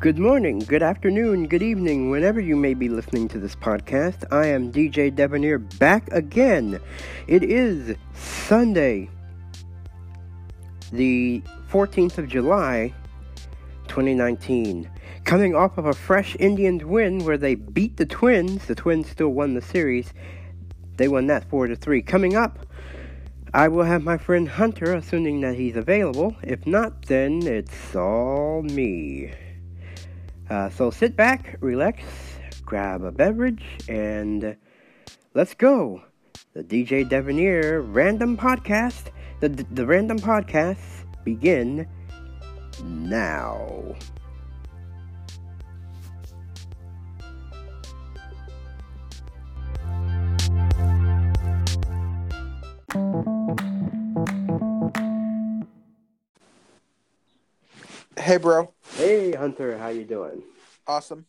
[0.00, 4.24] Good morning, good afternoon, good evening, whenever you may be listening to this podcast.
[4.32, 6.80] I am DJ Debonair back again.
[7.26, 9.10] It is Sunday,
[10.90, 12.94] the 14th of July,
[13.88, 14.90] 2019.
[15.24, 19.28] Coming off of a fresh Indians win where they beat the Twins, the Twins still
[19.28, 20.14] won the series.
[20.96, 22.00] They won that 4 to 3.
[22.00, 22.66] Coming up,
[23.52, 26.36] I will have my friend Hunter, assuming that he's available.
[26.42, 29.34] If not, then it's all me.
[30.50, 32.02] Uh, so sit back, relax,
[32.66, 34.56] grab a beverage, and
[35.32, 36.02] let's go.
[36.54, 41.86] The DJ Debonair Random Podcast, the, the Random Podcasts begin
[42.82, 43.94] now.
[58.18, 58.72] Hey, bro.
[59.00, 60.42] Hey Hunter, how you doing?
[60.86, 61.24] Awesome.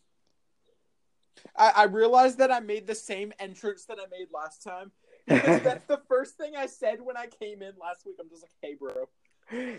[1.58, 4.92] I, I realized that I made the same entrance that I made last time.
[5.26, 8.18] Because that's the first thing I said when I came in last week.
[8.20, 9.08] I'm just like, hey, bro.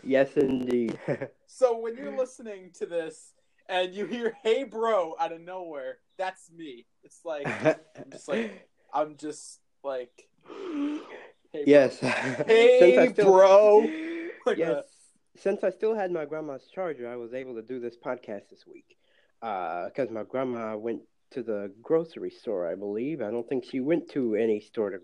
[0.02, 0.98] yes, indeed.
[1.46, 3.34] So when you're listening to this
[3.68, 6.86] and you hear "Hey, bro" out of nowhere, that's me.
[7.04, 10.28] It's like I'm just like I'm just like,
[11.52, 11.98] hey, yes.
[12.46, 13.86] Hey, still- bro.
[14.46, 14.70] Like yes.
[14.70, 14.82] Uh,
[15.36, 18.66] Since I still had my grandma's charger, I was able to do this podcast this
[18.66, 18.96] week.
[19.40, 21.02] Because my grandma went
[21.32, 23.22] to the grocery store, I believe.
[23.22, 24.98] I don't think she went to any store to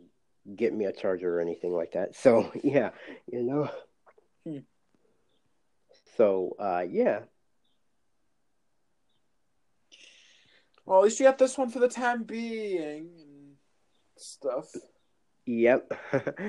[0.55, 2.15] get me a charger or anything like that.
[2.15, 2.91] So, yeah,
[3.27, 3.71] you know.
[4.45, 4.59] Hmm.
[6.17, 7.21] So, uh, yeah.
[10.85, 13.57] Well, at least you got this one for the time being and
[14.17, 14.73] stuff.
[15.49, 15.93] Yep.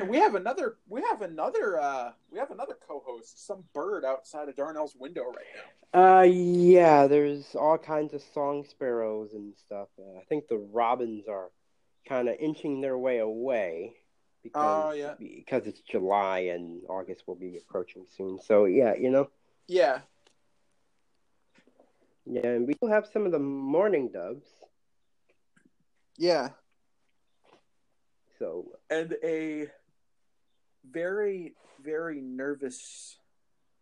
[0.09, 0.75] We have another.
[0.89, 1.80] We have another.
[1.80, 3.45] uh We have another co-host.
[3.47, 5.45] Some bird outside of Darnell's window right
[5.94, 6.19] now.
[6.19, 9.88] Uh, yeah, there's all kinds of song sparrows and stuff.
[9.97, 11.49] Uh, I think the robins are
[12.08, 13.95] kind of inching their way away
[14.43, 15.14] because Oh, yeah.
[15.17, 18.37] because it's July and August will be approaching soon.
[18.42, 19.30] So yeah, you know,
[19.67, 20.02] Yeah.
[22.26, 24.45] yeah, and we still have some of the mourning doves.
[26.17, 26.49] Yeah.
[28.39, 29.67] So And a
[30.89, 33.17] very, very nervous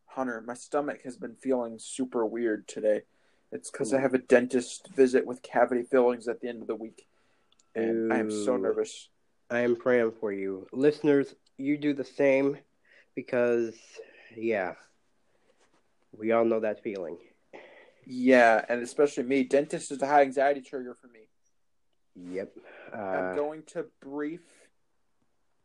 [0.07, 0.41] hunter.
[0.45, 3.03] My stomach has been feeling super weird today.
[3.51, 4.03] It's because I hmm.
[4.03, 7.07] have a dentist visit with cavity fillings at the end of the week,
[7.75, 9.09] and I am so nervous.
[9.49, 11.33] I am praying for you, listeners.
[11.57, 12.57] You do the same
[13.15, 13.75] because
[14.35, 14.73] yeah,
[16.11, 17.17] we all know that feeling.
[18.05, 19.43] Yeah, and especially me.
[19.43, 21.26] Dentist is a high anxiety trigger for me.
[22.25, 22.57] Yep.
[22.93, 24.41] Uh, I'm going to brief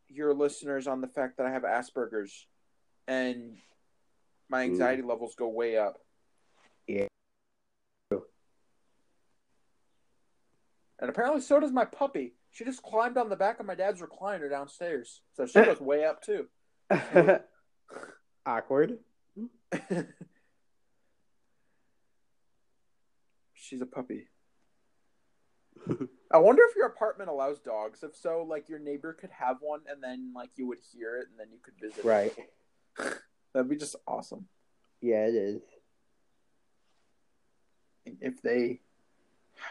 [0.09, 2.47] your listeners on the fact that I have Asperger's
[3.07, 3.57] and
[4.49, 5.97] my anxiety levels go way up.
[6.87, 7.07] Yeah.
[10.99, 12.35] And apparently so does my puppy.
[12.51, 15.21] She just climbed on the back of my dad's recliner downstairs.
[15.35, 16.47] So she goes way up too.
[18.45, 18.99] Awkward.
[23.53, 24.27] She's a puppy.
[26.31, 28.03] I wonder if your apartment allows dogs.
[28.03, 31.27] If so, like your neighbor could have one and then like you would hear it
[31.29, 32.03] and then you could visit.
[32.03, 32.33] Right.
[33.53, 34.47] That'd be just awesome.
[35.01, 35.61] Yeah, it is.
[38.21, 38.79] if they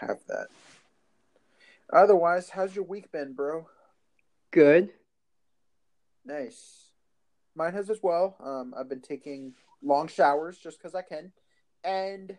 [0.00, 0.48] have that.
[1.92, 3.66] Otherwise, how's your week been, bro?
[4.50, 4.90] Good.
[6.24, 6.90] Nice.
[7.54, 8.36] Mine has as well.
[8.42, 11.32] Um, I've been taking long showers just because I can,
[11.84, 12.36] and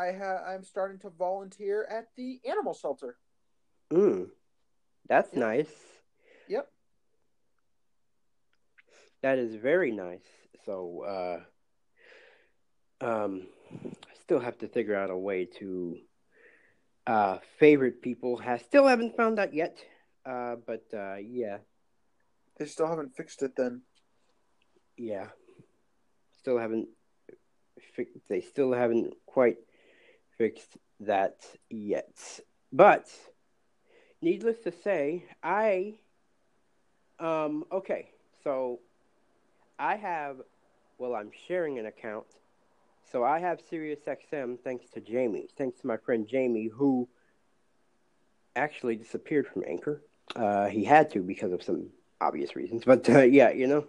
[0.00, 3.18] I ha- I'm starting to volunteer at the animal shelter.
[3.92, 4.30] Mm.
[5.08, 5.40] That's Yeah.
[5.40, 5.74] nice.
[6.48, 6.72] Yep.
[9.22, 10.24] That is very nice.
[10.64, 11.02] So,
[13.02, 15.98] uh, um, I still have to figure out a way to
[17.06, 18.40] uh, favorite people.
[18.44, 19.76] I still haven't found that yet.
[20.24, 21.58] Uh, but uh, yeah,
[22.58, 23.56] They still haven't fixed it.
[23.56, 23.82] Then
[24.96, 25.28] yeah,
[26.38, 26.88] still haven't.
[27.96, 29.56] Fi- they still haven't quite
[30.40, 31.36] fixed that
[31.68, 32.40] yet.
[32.72, 33.10] But
[34.22, 35.98] needless to say, I
[37.18, 38.08] um okay,
[38.42, 38.80] so
[39.78, 40.36] I have
[40.96, 42.24] well, I'm sharing an account.
[43.12, 47.06] So I have SiriusXM thanks to Jamie, thanks to my friend Jamie who
[48.56, 50.02] actually disappeared from Anchor.
[50.34, 53.84] Uh, he had to because of some obvious reasons, but uh, yeah, you know.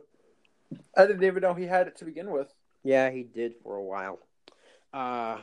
[0.97, 2.53] I didn't even know he had it to begin with.
[2.83, 4.19] Yeah, he did for a while.
[4.93, 5.37] Uh,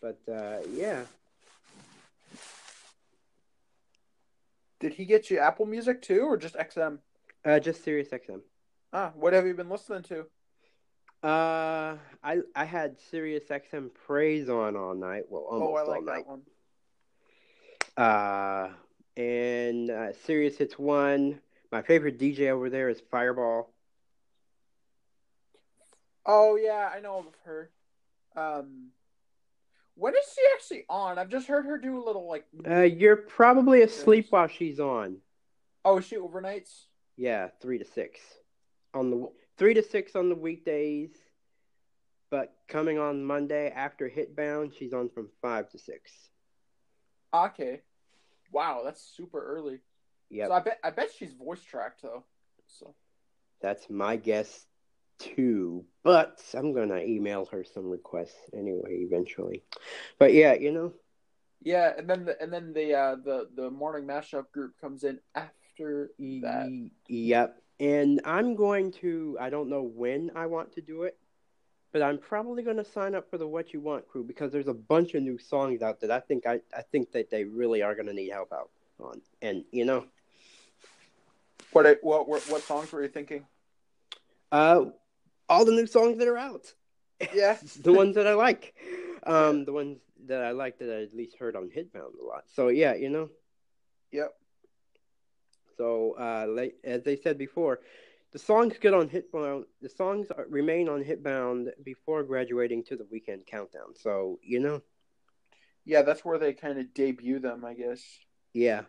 [0.00, 1.04] but uh, yeah,
[4.80, 6.98] Did he get you Apple Music too, or just XM?
[7.44, 8.40] uh, just Sirius XM.
[8.92, 10.20] Ah, what have you been listening to?
[11.22, 15.24] Uh, I I had Sirius XM Praise on all night.
[15.28, 16.24] Well, almost oh, I like all night.
[16.24, 16.42] that one.
[17.96, 18.70] Uh,
[19.20, 21.40] and uh, Sirius Hits One.
[21.70, 23.70] My favorite DJ over there is Fireball.
[26.24, 27.70] Oh yeah, I know of her.
[28.34, 28.88] Um,
[30.00, 31.18] when is she actually on?
[31.18, 32.46] I've just heard her do a little like.
[32.68, 35.18] Uh, you're probably asleep while she's on.
[35.84, 36.86] Oh, is she overnights?
[37.16, 38.18] Yeah, three to six
[38.94, 41.10] on the three to six on the weekdays.
[42.30, 46.12] But coming on Monday after Hitbound, she's on from five to six.
[47.34, 47.82] Okay.
[48.52, 49.80] Wow, that's super early.
[50.30, 52.24] Yeah, So I bet I bet she's voice tracked though.
[52.66, 52.94] So
[53.60, 54.64] that's my guess
[55.20, 55.84] too.
[56.02, 59.62] But I'm gonna email her some requests anyway eventually.
[60.18, 60.92] But yeah, you know,
[61.62, 65.20] yeah, and then the and then the uh, the the morning mashup group comes in
[65.34, 66.90] after that.
[67.08, 67.56] yep.
[67.78, 69.38] And I'm going to.
[69.40, 71.16] I don't know when I want to do it,
[71.92, 74.68] but I'm probably going to sign up for the What You Want crew because there's
[74.68, 77.82] a bunch of new songs out that I think I I think that they really
[77.82, 78.70] are going to need help out
[79.00, 79.22] on.
[79.40, 80.04] And you know,
[81.72, 83.46] What it- what what what songs were you thinking?
[84.52, 84.86] uh,
[85.50, 86.74] all the new songs that are out.
[87.34, 87.58] Yeah.
[87.82, 88.74] the ones that I like.
[89.26, 92.44] Um, the ones that I like that I at least heard on Hitbound a lot.
[92.48, 93.30] So yeah, you know.
[94.12, 94.34] Yep.
[95.76, 97.80] So uh, like, as they said before,
[98.32, 99.64] the songs get on Hitbound.
[99.82, 103.94] The songs are, remain on Hitbound before graduating to the weekend countdown.
[103.96, 104.82] So you know,
[105.84, 108.02] Yeah, that's where they kind of debut them, I guess.
[108.54, 108.82] yeah.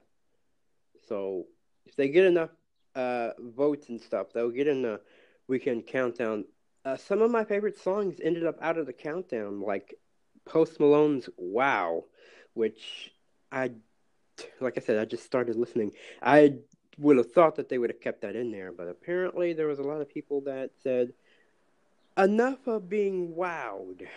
[1.08, 1.48] So
[1.86, 2.52] if they get enough
[2.96, 5.02] uh, votes and stuff, they'll get in the
[5.48, 6.46] weekend countdown.
[6.84, 9.96] Uh, some of my favorite songs ended up out of the countdown, like
[10.46, 12.06] Post Malone's "Wow,"
[12.54, 13.12] which
[13.52, 13.72] I,
[14.60, 15.92] like I said, I just started listening.
[16.22, 16.56] I
[16.98, 19.80] would have thought that they would have kept that in there, but apparently there was
[19.80, 21.14] a lot of people that said,
[22.18, 24.08] "Enough of being wowed.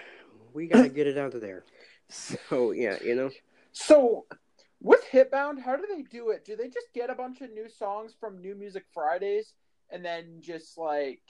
[0.55, 1.65] We gotta get it out of there."
[2.11, 3.31] So yeah, you know.
[3.73, 4.27] So
[4.81, 6.45] with Hitbound, how do they do it?
[6.45, 9.55] Do they just get a bunch of new songs from New Music Fridays
[9.95, 11.23] and then just like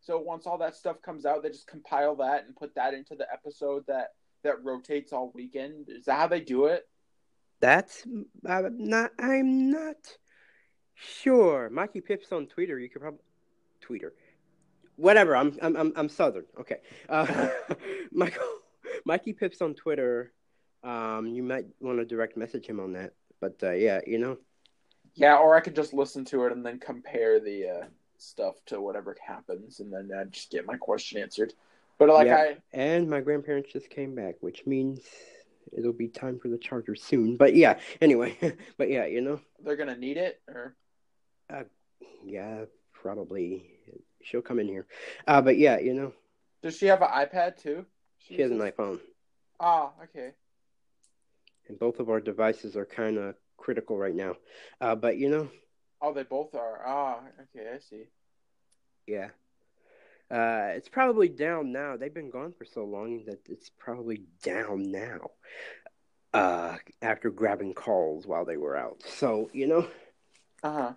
[0.00, 3.14] so once all that stuff comes out, they just compile that and put that into
[3.14, 4.08] the episode that
[4.42, 5.88] that rotates all weekend?
[5.88, 6.88] Is that how they do it?
[7.60, 8.04] That's
[8.44, 9.12] I'm not.
[9.20, 9.96] I'm not
[10.94, 11.70] sure.
[11.70, 12.78] Mikey Pips on Twitter.
[12.78, 13.20] You could probably
[13.80, 14.14] Twitter.
[14.96, 15.36] Whatever.
[15.36, 16.46] I'm I'm I'm, I'm Southern.
[16.58, 16.78] Okay.
[17.08, 17.48] Uh,
[18.12, 18.42] Michael
[19.04, 20.32] Mikey Pips on Twitter.
[20.82, 23.12] Um, you might want to direct message him on that.
[23.40, 24.38] But uh, yeah, you know.
[25.14, 27.86] Yeah, or I could just listen to it and then compare the uh,
[28.16, 31.52] stuff to whatever happens, and then I'd just get my question answered.
[31.98, 32.36] But like Yeah.
[32.36, 35.00] I, And my grandparents just came back, which means
[35.76, 37.36] it'll be time for the charger soon.
[37.36, 37.78] But yeah.
[38.00, 38.36] Anyway.
[38.78, 39.40] but yeah, you know.
[39.62, 40.76] they're gonna need it, or
[42.24, 43.68] Yeah, probably.
[44.22, 44.86] She'll come in here.
[45.26, 46.12] Uh, but yeah, you know.
[46.62, 47.84] does she have an iPad too?
[48.18, 49.00] She has an iPhone.
[49.60, 50.32] Ah, okay.
[51.68, 54.34] and both of our devices are kind of critical right now.
[54.80, 55.48] Uh, but you know,
[56.02, 56.82] Oh, they both are.
[56.84, 58.04] Ah, okay, I see.
[59.06, 59.30] yeah,
[60.30, 61.96] uh, it's probably down now.
[61.96, 65.30] They've been gone for so long that it's probably down now.
[66.34, 69.86] Uh, after grabbing calls while they were out, so you know,
[70.62, 70.92] Uh huh.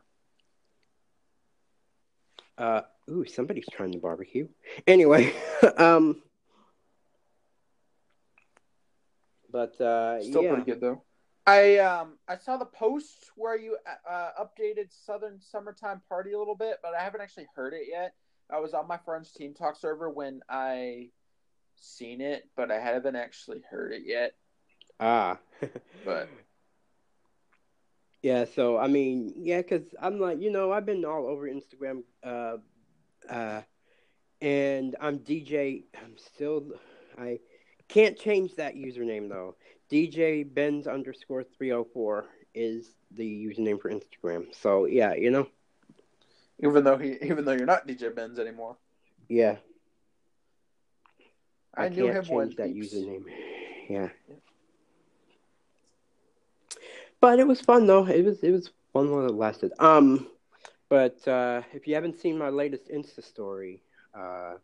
[2.57, 4.47] uh, ooh, somebody's trying to barbecue.
[4.87, 5.33] Anyway,
[5.77, 6.21] um,
[9.51, 11.04] but uh, Still yeah, pretty good though.
[11.47, 13.77] I um I saw the post where you
[14.09, 18.13] uh, updated Southern Summertime Party a little bit, but I haven't actually heard it yet.
[18.49, 21.09] I was on my friend's Team Talk server when I
[21.75, 24.33] seen it, but I haven't actually heard it yet.
[24.99, 25.37] ah,
[26.05, 26.29] But
[28.21, 32.03] Yeah, so I mean, yeah, because I'm like, you know, I've been all over Instagram,
[32.23, 32.57] uh,
[33.29, 33.61] uh,
[34.41, 35.83] and I'm DJ.
[36.03, 36.73] I'm still,
[37.17, 37.39] I
[37.87, 39.55] can't change that username though.
[39.91, 44.53] DJ Benz underscore three hundred four is the username for Instagram.
[44.55, 45.47] So yeah, you know,
[46.59, 48.77] even though he even though you're not DJ Benz anymore,
[49.29, 49.57] yeah,
[51.75, 52.93] I, I, knew can't him change that peeps.
[52.93, 53.25] username.
[53.87, 54.09] Yeah,
[57.21, 58.07] but it was fun though.
[58.07, 59.73] It was it was fun while it lasted.
[59.77, 60.27] Um,
[60.89, 63.83] but uh, if you haven't seen my latest Insta story,
[64.15, 64.55] uh,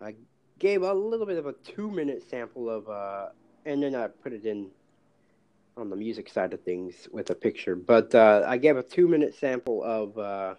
[0.00, 0.14] I
[0.58, 3.28] gave a little bit of a two minute sample of, uh,
[3.64, 4.70] and then I put it in
[5.76, 7.74] on the music side of things with a picture.
[7.74, 10.18] But uh, I gave a two minute sample of.
[10.18, 10.54] Uh,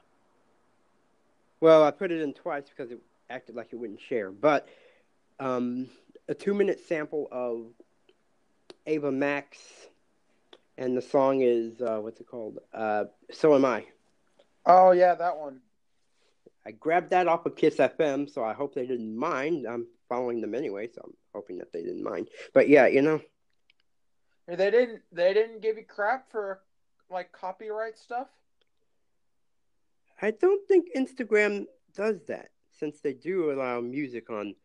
[1.61, 2.99] well, I put it in twice because it
[3.29, 4.67] acted like it wouldn't share, but
[5.39, 5.89] um,
[6.27, 7.67] a two minute sample of
[8.85, 9.57] Ava Max,
[10.77, 12.59] and the song is uh, what's it called?
[12.73, 13.85] Uh, so am I.
[14.65, 15.61] Oh yeah, that one.
[16.65, 19.65] I grabbed that off of Kiss FM, so I hope they didn't mind.
[19.67, 22.29] I'm following them anyway, so I'm hoping that they didn't mind.
[22.53, 23.21] But yeah, you know,
[24.47, 25.01] They didn't.
[25.11, 26.61] They didn't give you crap for
[27.09, 28.27] like copyright stuff.
[30.21, 34.55] I don't think Instagram does that since they do allow music on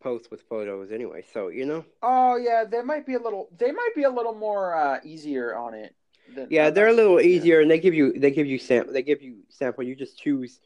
[0.00, 1.24] posts with photos anyway.
[1.32, 3.48] So you know, Oh yeah, they might be a little.
[3.56, 5.94] They might be a little more uh, easier on it.
[6.34, 7.26] Than, yeah, than they're a little Yeah.
[7.28, 9.82] easier, and they give you they give you sample they give you sample.
[9.84, 10.60] You just choose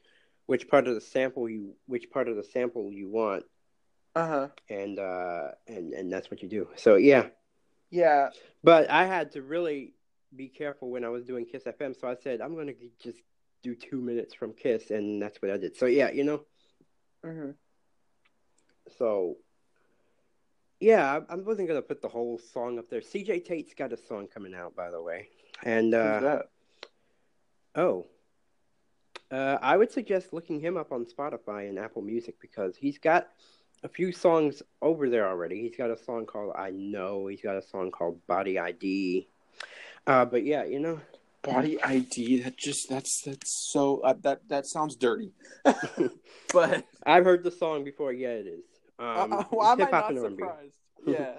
[0.50, 3.44] which part of the sample you which part of the sample you want,
[4.16, 4.48] Uh huh.
[4.68, 6.68] and uh and and that's what you do.
[6.76, 7.28] So yeah,
[7.90, 8.30] Yeah.
[8.64, 9.94] but I had to really
[10.34, 11.94] be careful when I was doing Kiss FM.
[11.98, 13.18] So I said I'm gonna just
[13.62, 15.76] do two minutes from Kiss, and that's what I did.
[15.76, 16.40] So yeah, you know.
[17.24, 17.50] hmm
[18.98, 19.36] So,
[20.80, 23.00] yeah, I, I wasn't gonna put the whole song up there.
[23.02, 25.28] CJ Tate's got a song coming out, by the way,
[25.62, 26.42] and uh, that?
[27.76, 28.06] oh,
[29.30, 33.28] uh, I would suggest looking him up on Spotify and Apple Music because he's got
[33.82, 35.62] a few songs over there already.
[35.62, 39.28] He's got a song called "I Know." He's got a song called "Body ID."
[40.06, 41.00] Uh, but yeah, you know,
[41.42, 42.42] Body ID.
[42.42, 45.32] That just that's that's so uh, that that sounds dirty.
[46.52, 48.12] but I've heard the song before.
[48.12, 48.64] Yeah, it is.
[48.98, 50.76] Um, uh, well, I'm hip not surprised.
[51.06, 51.38] Yeah.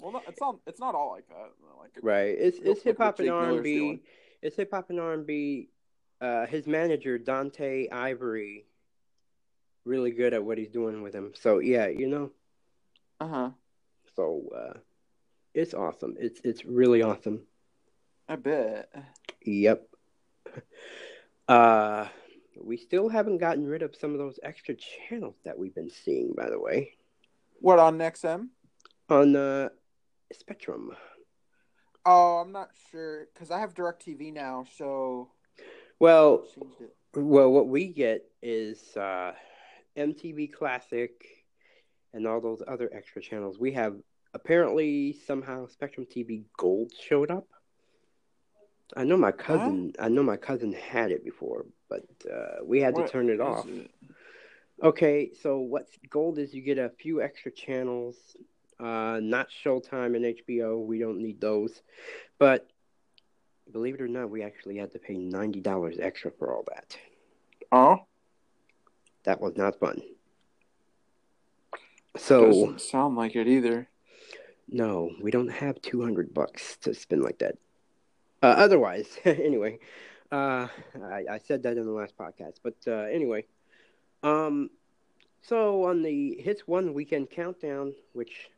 [0.00, 0.56] Well, no, it's not.
[0.66, 1.50] It's not all like that.
[1.78, 2.36] Like Right.
[2.38, 4.02] It's it's hip hop and R and B.
[4.42, 5.68] It's hip hop and R and B.
[6.20, 8.66] Uh, his manager Dante Ivory,
[9.84, 11.32] really good at what he's doing with him.
[11.34, 12.30] So yeah, you know.
[13.20, 13.50] Uh huh.
[14.16, 14.78] So uh,
[15.54, 16.16] it's awesome.
[16.18, 17.42] It's it's really awesome.
[18.28, 18.92] I bet.
[19.42, 19.86] Yep.
[21.48, 22.06] Uh,
[22.62, 26.32] we still haven't gotten rid of some of those extra channels that we've been seeing,
[26.36, 26.92] by the way,
[27.60, 28.50] What on XM?
[29.08, 29.70] on uh,
[30.32, 30.92] Spectrum.
[32.06, 35.32] Oh, I'm not sure because I have Directv now, so
[36.00, 36.44] Well.
[37.14, 39.32] Well, what we get is uh,
[39.96, 41.12] MTV Classic
[42.14, 43.58] and all those other extra channels.
[43.58, 43.96] We have
[44.34, 47.48] apparently somehow Spectrum TV Gold showed up.
[48.96, 49.92] I know my cousin.
[50.00, 53.40] I know my cousin had it before, but uh, we had What to turn it
[53.40, 53.68] off.
[53.68, 53.90] it?
[54.82, 58.16] Okay, so what's gold is you get a few extra channels,
[58.78, 60.84] uh, not Showtime and HBO.
[60.84, 61.82] We don't need those,
[62.38, 62.68] but
[63.72, 66.96] believe it or not, we actually had to pay ninety dollars extra for all that.
[67.72, 68.06] Oh,
[69.24, 70.02] That was not fun.
[72.16, 73.88] So doesn't sound like it either.
[74.68, 77.56] no, we don't have two hundred bucks to spend like that.
[78.42, 79.78] Uh, otherwise, anyway,
[80.32, 80.66] uh,
[81.02, 83.44] I, I said that in the last podcast, but uh, anyway,
[84.22, 84.70] um,
[85.42, 88.50] so on the hits one weekend countdown, which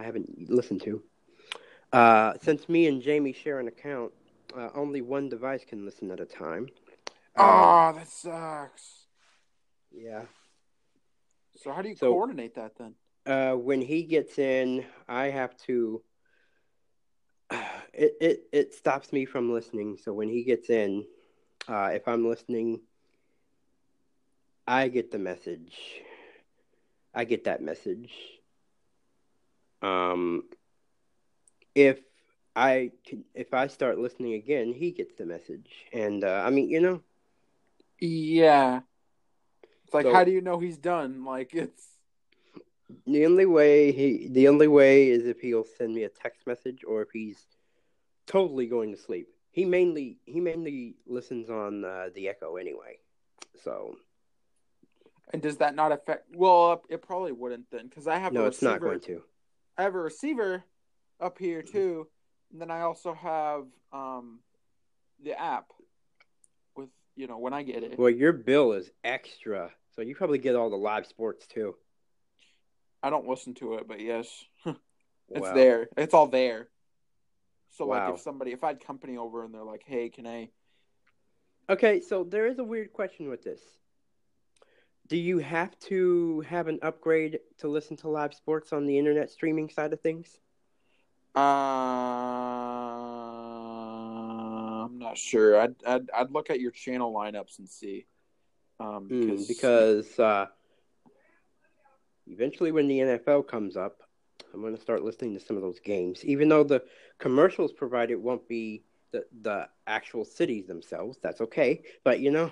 [0.00, 1.02] I haven't listened to,
[1.92, 4.12] uh, since me and Jamie share an account,
[4.56, 6.68] uh, only one device can listen at a time.
[7.36, 9.06] Um, Oh, that sucks.
[9.92, 10.22] yeah.
[11.56, 12.94] So how do you So- coordinate that then?
[13.26, 16.02] uh, when he gets in, I have to.
[17.94, 19.96] It, it it stops me from listening.
[19.96, 21.04] So when he gets in,
[21.66, 22.80] uh, if I'm listening,
[24.68, 25.74] I get the message.
[27.12, 28.12] I get that message.
[29.82, 30.44] Um,
[31.74, 31.98] if
[32.58, 36.68] I can, if I start listening again, he gets the message, and uh, I mean,
[36.68, 37.00] you know,
[38.00, 38.80] Yeah.
[39.84, 41.24] It's like, So- how do you know he's done?
[41.24, 41.86] Like, it's
[43.06, 46.80] The only way he the only way is if he'll send me a text message
[46.86, 47.46] or if he's
[48.26, 49.28] totally going to sleep.
[49.50, 52.98] He mainly he mainly listens on uh, the Echo anyway.
[53.62, 53.96] So
[55.32, 56.34] and does that not affect?
[56.34, 59.22] Well, it probably wouldn't then, because I have no, a it's not going to.
[59.76, 60.64] I have a receiver
[61.20, 62.08] up here too,
[62.52, 64.40] and then I also have um
[65.22, 65.66] the app
[66.76, 67.98] with you know when I get it.
[67.98, 71.74] Well, your bill is extra, so you probably get all the live sports too.
[73.02, 74.78] I don't listen to it, but yes, it's
[75.28, 75.54] Wow.
[75.54, 75.88] there.
[75.96, 76.68] It's all there.
[77.70, 80.50] So like if somebody if I had company over and they're like, "Hey, can I?"
[81.70, 83.60] Okay, so there is a weird question with this.
[85.06, 89.30] Do you have to have an upgrade to listen to live sports on the internet
[89.30, 90.38] streaming side of things?
[91.38, 91.40] Uh,
[94.84, 95.60] I'm not sure.
[95.60, 98.06] I'd I'd I'd look at your channel lineups and see.
[98.80, 100.46] Um, Hmm, because, because uh,
[102.26, 104.02] eventually, when the NFL comes up,
[104.52, 106.24] I'm going to start listening to some of those games.
[106.24, 106.82] Even though the
[107.18, 111.82] commercials provided won't be the the actual cities themselves, that's okay.
[112.02, 112.50] But you know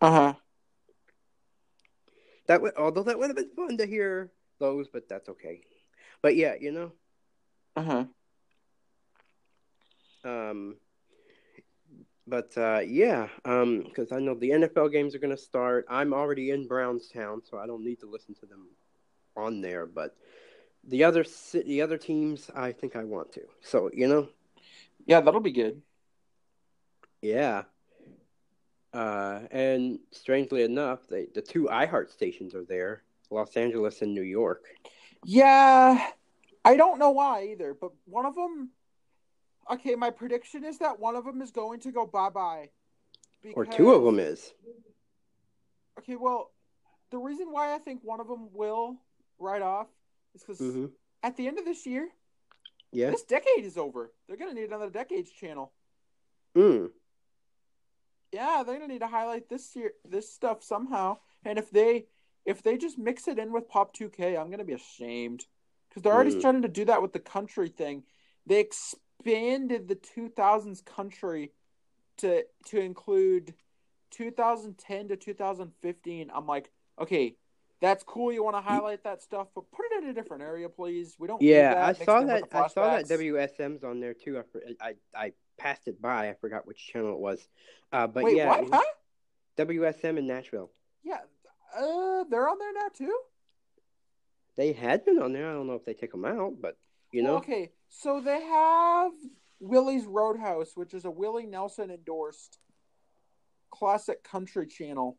[0.00, 0.34] uh huh.
[2.46, 5.60] that would although that would have been fun to hear those, but that's okay.
[6.22, 6.92] But yeah, you know,
[7.76, 8.04] Uh huh.
[10.24, 10.76] um,
[12.26, 15.86] but uh, yeah, um because I know the NFL games are going to start.
[15.88, 18.68] I'm already in Brownstown, so I don't need to listen to them
[19.36, 19.86] on there.
[19.86, 20.16] But
[20.84, 23.42] the other the other teams, I think I want to.
[23.62, 24.28] So you know,
[25.06, 25.82] yeah, that'll be good.
[27.22, 27.64] Yeah.
[28.92, 34.22] Uh, and strangely enough, they, the two iHeart stations are there, Los Angeles and New
[34.22, 34.64] York.
[35.24, 36.10] Yeah,
[36.64, 38.70] I don't know why either, but one of them.
[39.70, 42.70] Okay, my prediction is that one of them is going to go bye bye.
[43.54, 44.52] Or two of them is.
[45.98, 46.50] Okay, well,
[47.10, 48.96] the reason why I think one of them will
[49.38, 49.86] write off
[50.34, 50.86] is because mm-hmm.
[51.22, 52.08] at the end of this year,
[52.92, 54.12] yeah, this decade is over.
[54.26, 55.72] They're gonna need another decades channel.
[56.54, 56.86] Hmm.
[58.32, 61.18] Yeah, they're gonna need to highlight this year, this stuff somehow.
[61.44, 62.06] And if they
[62.44, 65.44] if they just mix it in with Pop 2K, I'm gonna be ashamed
[65.90, 66.40] because they're already mm.
[66.40, 68.04] starting to do that with the country thing.
[68.46, 71.52] They expanded the 2000s country
[72.18, 73.54] to to include
[74.12, 76.30] 2010 to 2015.
[76.34, 76.70] I'm like,
[77.00, 77.36] okay,
[77.80, 78.32] that's cool.
[78.32, 81.16] You want to highlight that stuff, but put it in a different area, please.
[81.18, 81.40] We don't.
[81.40, 82.44] Yeah, I saw that.
[82.52, 84.42] I saw that WSM's on there too.
[84.80, 86.28] I, I I passed it by.
[86.28, 87.48] I forgot which channel it was.
[87.92, 88.68] Uh, but Wait, yeah, what?
[88.72, 89.64] Huh?
[89.66, 90.70] WSM in Nashville.
[91.02, 91.20] Yeah,
[91.76, 93.18] uh, they're on there now too.
[94.56, 95.48] They had been on there.
[95.48, 96.76] I don't know if they took them out, but
[97.12, 97.36] you know.
[97.36, 99.12] Okay, so they have
[99.60, 102.58] Willie's Roadhouse, which is a Willie Nelson endorsed
[103.70, 105.18] classic country channel.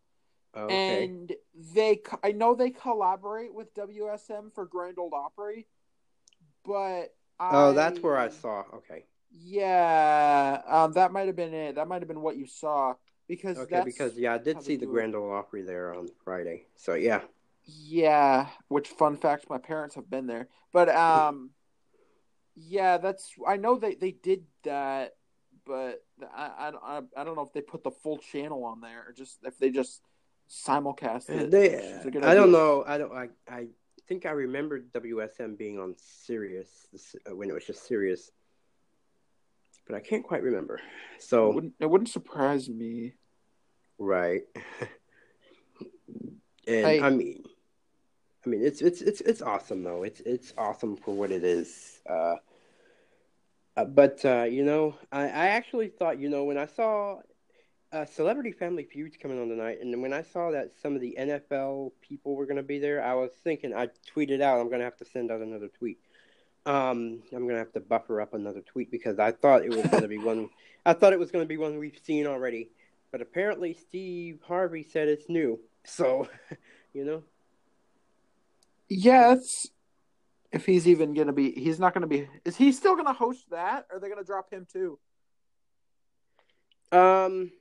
[0.55, 1.05] Okay.
[1.05, 1.31] And
[1.73, 5.65] they, I know they collaborate with WSM for Grand Ole Opry,
[6.65, 8.63] but oh, I, that's where I saw.
[8.73, 9.05] Okay.
[9.31, 11.75] Yeah, um, that might have been it.
[11.75, 12.95] That might have been what you saw
[13.29, 16.65] because okay, because yeah, I did see the Grand Ole Opry there on Friday.
[16.75, 17.21] So yeah.
[17.73, 21.51] Yeah, which fun fact, my parents have been there, but um,
[22.55, 25.15] yeah, that's I know they they did that,
[25.65, 29.13] but I I I don't know if they put the full channel on there or
[29.13, 30.01] just if they just
[30.49, 31.51] simulcast it.
[31.51, 32.83] They, I don't know.
[32.85, 33.13] I don't.
[33.13, 33.67] I I
[34.07, 36.87] think I remember WSM being on Sirius
[37.29, 38.31] uh, when it was just Sirius
[39.91, 40.79] but I can't quite remember.
[41.19, 43.13] So it wouldn't, it wouldn't surprise me.
[43.97, 44.43] Right.
[46.67, 47.43] and I, I, mean,
[48.45, 50.03] I mean, it's it's it's it's awesome though.
[50.03, 52.01] It's it's awesome for what it is.
[52.09, 52.35] Uh,
[53.77, 57.19] uh, but uh, you know, I, I actually thought, you know, when I saw
[57.91, 61.15] uh, Celebrity Family Feuds coming on tonight, and when I saw that some of the
[61.19, 64.79] NFL people were going to be there, I was thinking, I tweeted out, I'm going
[64.79, 65.99] to have to send out another tweet.
[66.65, 70.07] Um, I'm gonna have to buffer up another tweet because I thought it was gonna
[70.07, 70.49] be one.
[70.85, 72.69] I thought it was gonna be one we've seen already,
[73.11, 75.59] but apparently Steve Harvey said it's new.
[75.83, 76.27] So,
[76.93, 77.23] you know.
[78.93, 79.69] It's
[80.51, 81.51] if he's even gonna be.
[81.51, 82.27] He's not gonna be.
[82.43, 83.85] Is he still gonna host that?
[83.89, 84.99] Or are they gonna drop him too?
[86.91, 87.51] Um,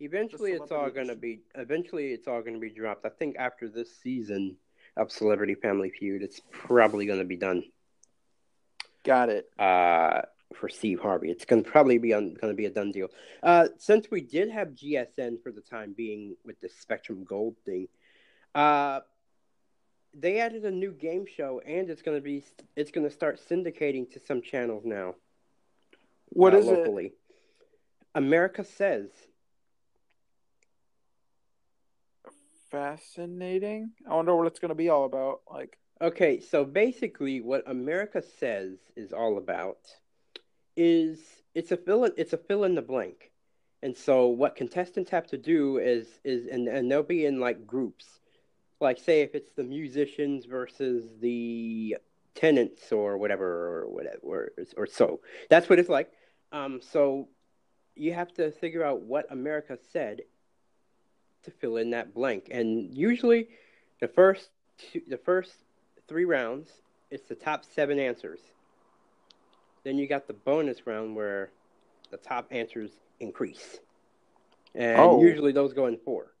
[0.00, 1.42] eventually it's all gonna be.
[1.54, 3.06] Eventually it's all gonna be dropped.
[3.06, 4.56] I think after this season
[4.96, 7.62] of Celebrity Family Feud, it's probably gonna be done.
[9.04, 9.48] Got it.
[9.56, 10.22] Uh,
[10.56, 13.08] for Steve Harvey, it's going to probably be on going to be a done deal.
[13.42, 17.86] Uh, since we did have GSN for the time being with the Spectrum Gold thing,
[18.54, 19.00] uh,
[20.14, 22.44] they added a new game show, and it's going to be
[22.76, 25.14] it's going to start syndicating to some channels now.
[26.30, 27.06] What uh, is locally.
[27.06, 27.18] it?
[28.14, 29.10] America Says.
[32.70, 33.92] Fascinating.
[34.06, 35.40] I wonder what it's going to be all about.
[35.50, 39.78] Like, Okay, so basically, what America says is all about
[40.76, 41.18] is
[41.56, 43.32] it's a fill in, it's a fill in the blank,
[43.82, 47.66] and so what contestants have to do is is and and they'll be in like
[47.66, 48.20] groups,
[48.80, 51.96] like say if it's the musicians versus the
[52.34, 56.10] tenants or whatever or whatever or, or so that's what it's like.
[56.52, 57.28] Um, so
[57.94, 60.22] you have to figure out what America said
[61.42, 63.48] to fill in that blank, and usually
[64.00, 65.52] the first two, the first
[66.08, 66.70] three rounds.
[67.10, 68.40] It's the top seven answers.
[69.82, 71.50] Then you got the bonus round where
[72.10, 73.78] the top answers increase.
[74.74, 75.22] And oh.
[75.22, 76.32] usually those go in four.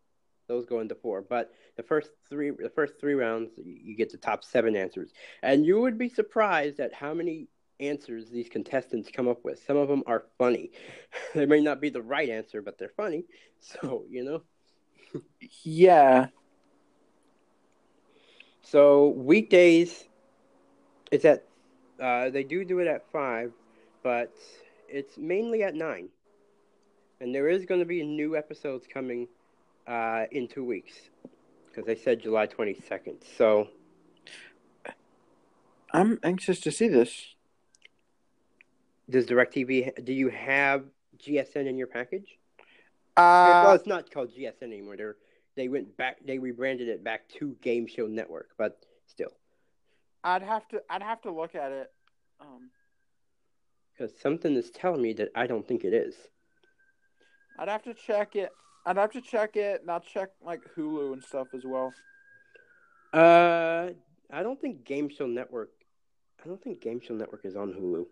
[0.46, 1.22] Those go into four.
[1.22, 5.12] But the first three the first three rounds you get the top seven answers.
[5.42, 7.46] And you would be surprised at how many
[7.80, 9.62] answers these contestants come up with.
[9.64, 10.72] Some of them are funny.
[11.34, 13.24] they may not be the right answer, but they're funny.
[13.60, 14.42] So, you know.
[15.64, 16.28] yeah.
[18.62, 20.04] So weekdays,
[21.10, 21.44] it's at
[22.00, 23.50] uh, they do do it at five,
[24.04, 24.32] but
[24.88, 26.08] it's mainly at nine.
[27.20, 29.26] And there is going to be new episodes coming
[29.88, 31.10] uh, in two weeks
[31.78, 33.18] because they said July twenty second.
[33.36, 33.68] So
[35.92, 37.34] I'm anxious to see this.
[39.08, 40.04] Does Directv?
[40.04, 40.84] Do you have
[41.18, 42.38] GSN in your package?
[43.16, 44.96] Uh, well, it's not called GSN anymore.
[44.96, 45.16] They're
[45.56, 46.18] they went back.
[46.24, 49.32] They rebranded it back to Game Show Network, but still.
[50.24, 50.82] I'd have to.
[50.90, 51.92] I'd have to look at it.
[52.40, 52.70] Um,
[53.92, 56.14] because something is telling me that I don't think it is.
[57.58, 58.50] I'd have to check it.
[58.86, 61.92] I'd have to check it, and I'll check like Hulu and stuff as well.
[63.12, 63.90] Uh,
[64.30, 65.70] I don't think Game Show Network.
[66.42, 68.06] I don't think Game Show Network is on Hulu.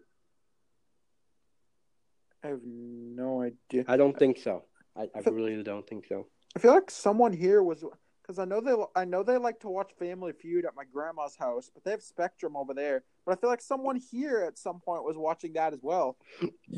[2.43, 3.85] I have no idea.
[3.89, 4.65] I don't think so.
[4.97, 6.27] I, I really don't think so.
[6.55, 7.85] I feel like someone here was
[8.23, 11.37] because I know they I know they like to watch Family Feud at my grandma's
[11.37, 13.05] house, but they have Spectrum over there.
[13.25, 16.17] But I feel like someone here at some point was watching that as well.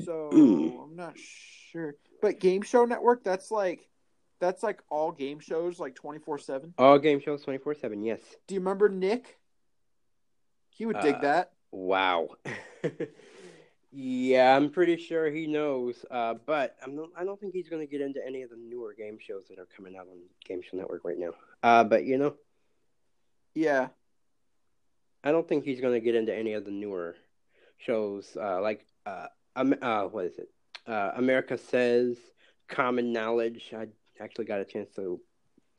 [0.04, 1.94] So I'm not sure.
[2.20, 3.88] But Game Show Network, that's like
[4.40, 6.74] that's like all game shows, like twenty four seven.
[6.78, 8.02] All game shows twenty four seven.
[8.02, 8.20] Yes.
[8.46, 9.38] Do you remember Nick?
[10.70, 11.52] He would dig Uh, that.
[11.72, 12.28] Wow.
[13.90, 16.04] yeah, I'm pretty sure he knows.
[16.10, 18.56] Uh, but I'm not, I don't think he's going to get into any of the
[18.56, 21.30] newer game shows that are coming out on Game Show Network right now.
[21.62, 22.34] Uh, but you know,
[23.54, 23.88] Yeah.
[25.24, 27.16] I don't think he's going to get into any of the newer
[27.78, 29.26] shows uh, like uh,
[29.56, 30.48] um, uh, what is it?
[30.88, 32.16] Uh, America Says,
[32.68, 33.72] Common Knowledge.
[33.76, 33.88] I
[34.20, 35.20] actually got a chance to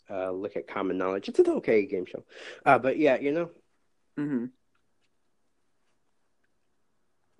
[0.09, 1.27] uh, look at Common Knowledge.
[1.29, 2.23] It's an okay game show.
[2.65, 3.49] Uh, but yeah, you know,
[4.17, 4.45] Mm-hmm.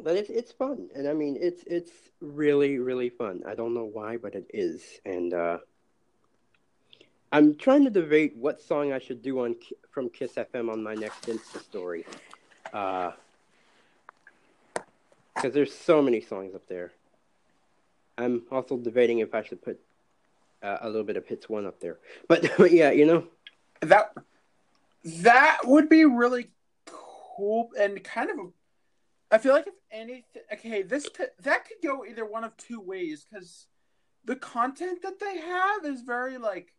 [0.02, 3.44] but it's it's fun, and I mean it's it's really really fun.
[3.46, 5.58] I don't know why, but it is, and uh,
[7.34, 9.56] I'm trying to debate what song I should do on
[9.92, 12.06] from Kiss FM on my next Insta story,
[12.64, 13.14] because
[15.54, 16.94] there's so many songs up there.
[18.20, 19.80] I'm also debating if I should put
[20.62, 23.28] uh, a little bit of Hits One up there, but, but yeah, you know,
[23.82, 24.14] That
[25.22, 26.52] that would be really
[26.86, 28.38] cool and kind of.
[29.32, 32.82] I feel like if anything, okay, this could, that could go either one of two
[32.82, 33.68] ways because
[34.26, 36.74] the content that they have is very like.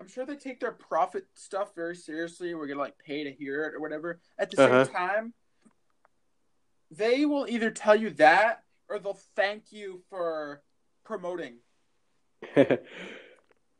[0.00, 2.52] I'm sure they take their profit stuff very seriously.
[2.54, 4.20] We're gonna like pay to hear it or whatever.
[4.38, 4.84] At the Uh-huh.
[4.86, 5.34] same time,
[6.90, 8.63] they will either tell you that
[8.94, 10.62] or they'll thank you for
[11.04, 11.56] promoting.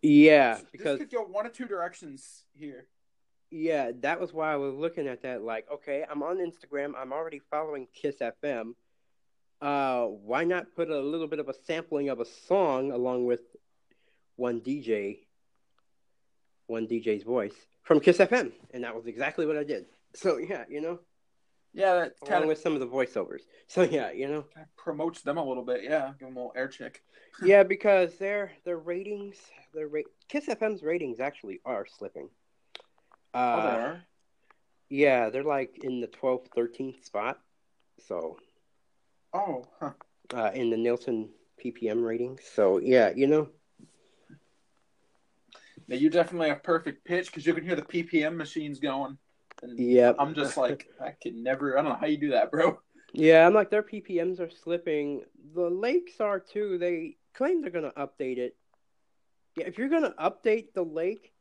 [0.02, 2.86] yeah, this because could go one of two directions here.
[3.50, 5.42] Yeah, that was why I was looking at that.
[5.42, 6.94] Like, okay, I'm on Instagram.
[6.98, 8.72] I'm already following Kiss FM.
[9.60, 13.40] Uh, why not put a little bit of a sampling of a song along with
[14.36, 15.18] one DJ,
[16.66, 18.50] one DJ's voice from Kiss FM?
[18.72, 19.86] And that was exactly what I did.
[20.14, 20.98] So yeah, you know,
[21.74, 23.40] Yeah, that along kind of with some of the voiceovers.
[23.66, 24.44] So yeah, you know,
[24.76, 25.82] promotes them a little bit.
[25.82, 27.02] Yeah, give them a little air check.
[27.42, 29.36] yeah, because their their ratings,
[29.72, 32.28] their rate, Kiss FM's ratings actually are slipping.
[33.32, 34.04] Oh, Uh, they are.
[34.90, 37.38] Yeah, they're like in the 12th, 13th spot.
[38.06, 38.36] So,
[39.32, 39.92] Oh, huh.
[40.32, 42.42] uh, in the Nielsen PPM ratings.
[42.44, 43.48] So, yeah, you know,
[45.88, 49.18] now you definitely have perfect pitch because you can hear the PPM machines going.
[49.64, 50.12] And yeah.
[50.18, 51.78] I'm just like, I can never.
[51.78, 52.78] I don't know how you do that, bro.
[53.12, 55.22] yeah, I'm like, their PPMs are slipping.
[55.54, 56.78] The lakes are too.
[56.78, 58.56] They claim they're going to update it.
[59.56, 61.32] Yeah, if you're going to update the lake,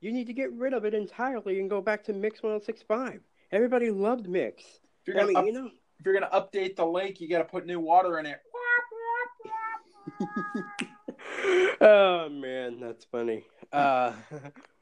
[0.00, 3.20] you need to get rid of it entirely and go back to Mix 1065.
[3.52, 4.62] Everybody loved Mix.
[4.62, 5.70] If you're gonna, mean, up- you know.
[5.98, 8.40] if you're gonna update the lake, you got to put new water in it.
[11.80, 13.44] oh man, that's funny.
[13.72, 14.12] Uh,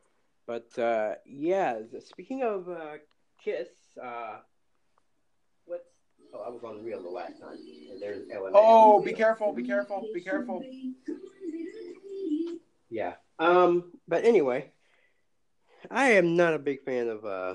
[0.46, 2.98] but uh, yeah, speaking of uh,
[3.42, 3.68] Kiss,
[4.02, 4.38] uh,
[5.66, 5.88] what's
[6.32, 7.58] oh I was on Real the last time.
[7.90, 8.52] And there's LMA.
[8.54, 9.52] Oh, be careful!
[9.52, 10.06] Be careful!
[10.12, 10.62] Be careful!
[12.90, 13.14] Yeah.
[13.38, 13.92] Um.
[14.06, 14.70] But anyway,
[15.90, 17.54] I am not a big fan of uh.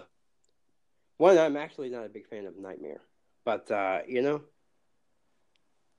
[1.18, 3.02] One, I'm actually not a big fan of Nightmare,
[3.44, 4.42] but uh, you know,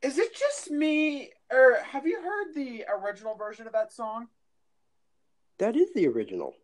[0.03, 4.29] Is it just me, or have you heard the original version of that song?
[5.59, 6.55] that is the original.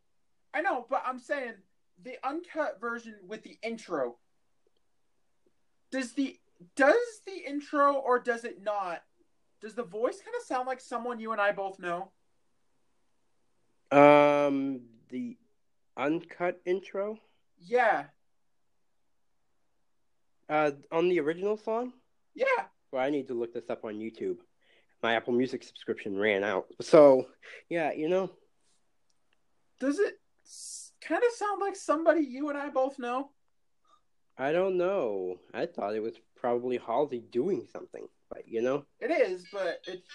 [0.57, 1.53] I know, but I'm saying
[2.03, 4.17] the uncut version with the intro.
[5.91, 6.39] Does the
[6.77, 9.03] does the intro or does it not?
[9.61, 12.11] Does the voice kind of sound like someone you and I both know?
[13.91, 15.37] Um, the
[15.97, 17.19] uncut intro.
[17.61, 18.05] Yeah,
[20.49, 21.93] Uh, on the original song?
[22.35, 22.47] yeah.
[22.93, 24.37] Well, I need to look this up on YouTube.
[25.03, 26.67] My Apple Music subscription ran out.
[26.81, 27.27] So,
[27.69, 28.31] yeah, you know,
[29.81, 30.19] Does it
[31.01, 33.31] kind of sound like somebody you and I both know?
[34.39, 35.39] I don't know.
[35.55, 38.85] I thought it was probably Halsey doing something, but you know.
[39.01, 40.07] It is, but it's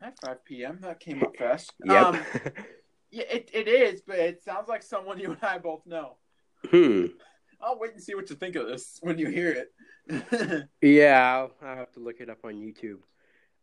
[0.00, 0.78] at 5 p.m.
[0.82, 1.72] That came up fast.
[1.84, 2.04] Yep.
[2.04, 2.20] Um,
[3.10, 6.16] yeah, it, it is, but it sounds like someone you and I both know.
[6.70, 7.06] hmm.
[7.60, 9.66] I'll wait and see what you think of this when you hear
[10.08, 10.68] it.
[10.82, 12.98] yeah, I'll, I'll have to look it up on YouTube.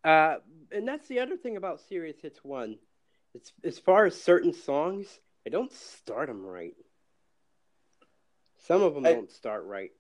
[0.04, 0.38] Uh,
[0.72, 2.78] and that's the other thing about Sirius Hits One.
[3.36, 5.08] It's as far as certain songs,
[5.46, 6.74] I don't start them right.
[8.68, 9.92] Some of them I- don't start right.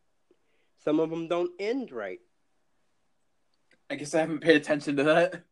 [0.83, 2.19] Some of them don't end right.
[3.89, 5.43] I guess I haven't paid attention to that.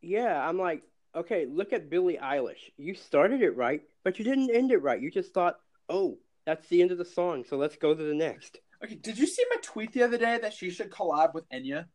[0.00, 0.82] Yeah, I'm like,
[1.14, 2.70] okay, look at Billie Eilish.
[2.76, 5.00] You started it right, but you didn't end it right.
[5.00, 5.56] You just thought,
[5.88, 8.58] oh, that's the end of the song, so let's go to the next.
[8.84, 11.86] Okay, did you see my tweet the other day that she should collab with Enya?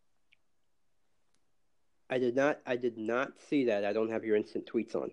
[2.11, 2.59] I did not.
[2.65, 3.85] I did not see that.
[3.85, 5.11] I don't have your instant tweets on.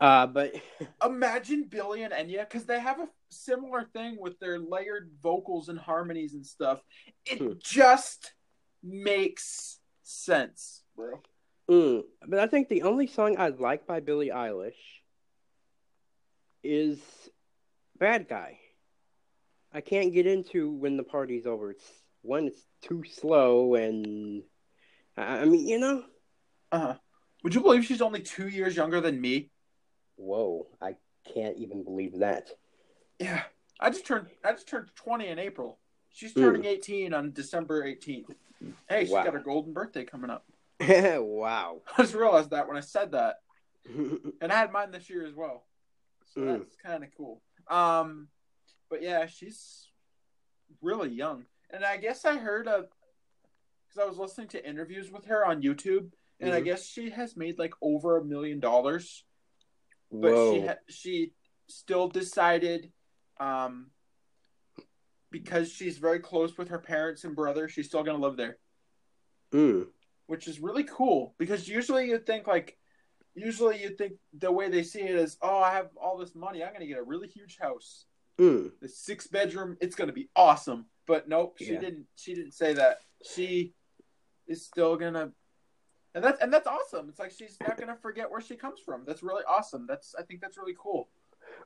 [0.00, 0.54] Uh, but
[1.04, 5.78] Imagine Billie and Enya because they have a similar thing with their layered vocals and
[5.78, 6.80] harmonies and stuff.
[7.26, 7.52] It Hmm.
[7.58, 8.32] just
[8.82, 11.20] makes sense, bro.
[11.68, 14.72] Mm, but I think the only song I like by Billie Eilish
[16.62, 16.98] is
[17.98, 18.58] "Bad Guy."
[19.72, 21.70] I can't get into when the party's over.
[21.70, 21.88] It's
[22.22, 24.42] one, it's too slow, and
[25.16, 26.02] I, I mean, you know,
[26.72, 26.94] Uh huh.
[27.42, 29.50] Would you believe she's only two years younger than me?
[30.16, 30.96] whoa, I
[31.32, 32.50] can't even believe that.
[33.18, 33.42] Yeah.
[33.80, 35.78] I just turned I just turned twenty in April.
[36.10, 36.40] She's Hmm.
[36.40, 38.30] turning eighteen on December eighteenth.
[38.88, 39.24] Hey, she's Wow.
[39.24, 40.44] got her golden birthday coming up.
[40.80, 41.80] wow.
[41.96, 43.36] I just realized that when I said that.
[43.86, 45.64] and I had mine this year as well.
[46.26, 46.58] So Mm.
[46.58, 47.40] that's kind of cool.
[47.68, 48.28] Um,
[48.90, 49.88] but yeah, she's
[50.82, 52.88] really young, and I guess I heard of
[53.88, 56.64] because I was listening to interviews with her on YouTube, and I Mhm.
[56.64, 59.24] guess she has made like over a million dollars,
[60.10, 60.54] but Whoa.
[60.54, 61.34] she ha- she
[61.68, 62.92] still decided,
[63.38, 63.92] um,
[65.30, 68.58] because she's very close with her parents and brother, she's still gonna live there
[69.52, 69.92] Mm.
[70.26, 72.78] which is really cool because usually you'd think like
[73.34, 76.62] usually you'd think the way they see it is oh i have all this money
[76.62, 78.06] i'm gonna get a really huge house
[78.38, 78.78] Mm.
[78.80, 81.80] the six bedroom it's gonna be awesome but nope she Yeah.
[81.80, 83.74] didn't she didn't say that she
[84.46, 85.32] is still gonna
[86.14, 89.02] and that's and that's awesome it's like she's not gonna forget where she comes from
[89.06, 91.08] that's really awesome that's i think that's really cool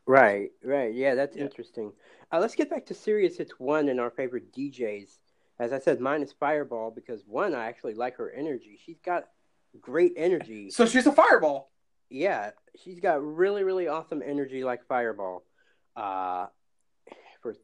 [0.06, 0.94] Right, right.
[0.94, 1.42] Yeah, that's Yeah.
[1.44, 1.92] interesting.
[2.32, 5.18] Uh, let's get back to Sirius Hits One and our favorite DJs.
[5.58, 8.78] As I said, mine is Fireball because one, I actually like her energy.
[8.82, 9.28] She's got
[9.80, 10.70] great energy.
[10.70, 11.70] so she's a fireball
[12.08, 12.50] Yeah,
[12.82, 15.44] she's got really, really awesome energy like Fireball.
[15.96, 16.46] Uh,
[17.42, 17.54] for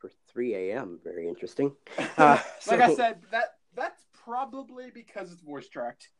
[0.00, 0.98] for three a.m.
[1.04, 1.72] Very interesting.
[2.18, 6.10] Uh, like i said that that's probably because it's voice tracked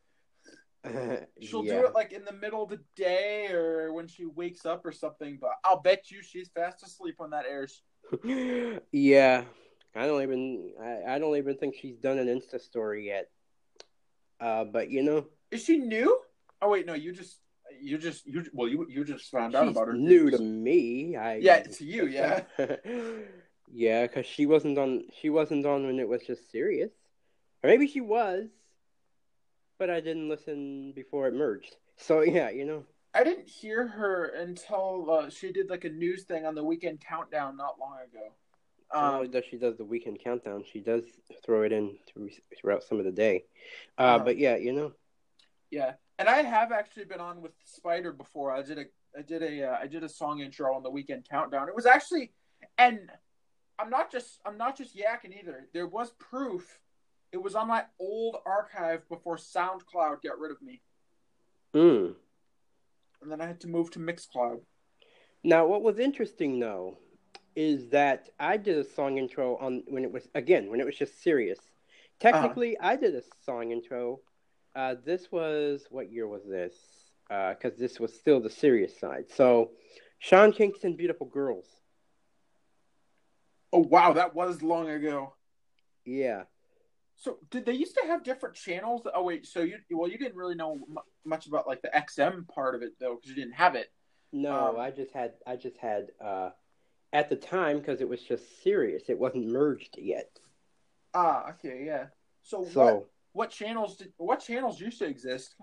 [1.43, 1.81] She'll yeah.
[1.81, 4.93] do it like in the middle of the day or when she wakes up or
[4.93, 7.83] something, but I'll bet you she's fast asleep when that airs.
[8.93, 9.45] yeah,
[9.95, 13.29] I don't even I, I don't even think she's done an Insta story yet.
[14.41, 16.19] Uh, but you know, Is she new?
[16.63, 17.41] Oh wait, no, you just
[17.81, 19.95] you just you well you you just found out about her.
[19.95, 21.17] new to me.
[21.17, 22.43] I Yeah, to you, yeah.
[23.73, 25.05] yeah, because she wasn't on.
[25.21, 26.93] She wasn't on when it was just Sirius,
[27.63, 28.49] or maybe she was,
[29.81, 31.77] but I didn't listen before it merged.
[31.97, 32.85] So yeah, you know.
[33.13, 37.01] I didn't hear her until uh, she did like a news thing on the weekend
[37.01, 38.29] countdown not long ago.
[38.95, 41.03] Not Um, does she does the weekend countdown, she does
[41.45, 41.99] throw it in
[42.61, 43.47] throughout some of the day.
[43.99, 44.25] Uh, Uh-huh.
[44.27, 44.93] But yeah, you know.
[45.71, 48.53] yeah, and I have actually been on with Spider before.
[48.53, 48.85] I did a
[49.19, 51.69] I did a uh, I did a song intro on the weekend countdown.
[51.69, 52.33] It was actually,
[52.79, 53.11] and
[53.79, 55.69] I'm not just I'm not just yakking either.
[55.73, 56.79] There was proof.
[57.33, 60.81] It was on my old archive before SoundCloud got rid of me,
[61.73, 62.17] Mm.
[63.23, 64.65] and then I had to move to Mixcloud.
[65.45, 66.99] Now, what was interesting though
[67.55, 70.97] is that I did a song intro on when it was again when it was
[70.97, 71.61] just Sirius.
[72.19, 74.21] Technically, I did a song intro.
[74.75, 76.75] Uh, this was what year was this?
[77.29, 79.31] Because this was still the Sirius side.
[79.31, 79.73] So,
[80.19, 81.67] Sean Kingston, "Beautiful Girls."
[83.73, 85.35] Oh wow, that was long ago.
[86.05, 86.45] Yeah.
[87.21, 89.07] So did they used to have different channels?
[89.15, 92.49] Oh wait, so you well you didn't really know mu much about like the XM
[92.49, 93.93] part of it though because you didn't have it.
[94.33, 96.51] No, Um, I just had I just had uh,
[97.13, 99.05] at the time because it was just Sirius.
[99.09, 100.31] It wasn't merged yet.
[101.13, 102.07] Ah, okay, yeah.
[102.43, 102.85] So, So.
[102.85, 105.55] what what channels did what channels used to exist?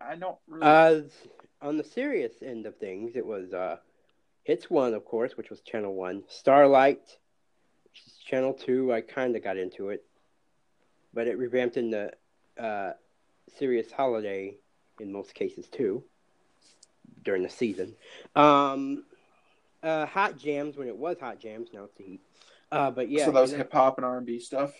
[0.00, 0.62] I don't really.
[0.64, 1.00] Uh,
[1.62, 3.78] on the Sirius end of things, it was uh,
[4.44, 6.22] Hits One, of course, which was Channel One.
[6.28, 7.02] Starlight,
[7.84, 8.92] which is Channel Two.
[8.92, 10.04] I kind of got into it,
[11.16, 12.12] but it revamped into
[12.60, 12.92] uh,
[13.58, 14.58] Sirius Holiday
[15.00, 16.04] in most cases too
[17.24, 17.96] during the season.
[18.36, 19.04] Um,
[19.82, 21.70] uh, Hot Jams when it was Hot Jams.
[21.72, 22.20] Now it's the Heat.
[22.70, 24.72] Uh, but yeah, so that was hip hop and R and B stuff.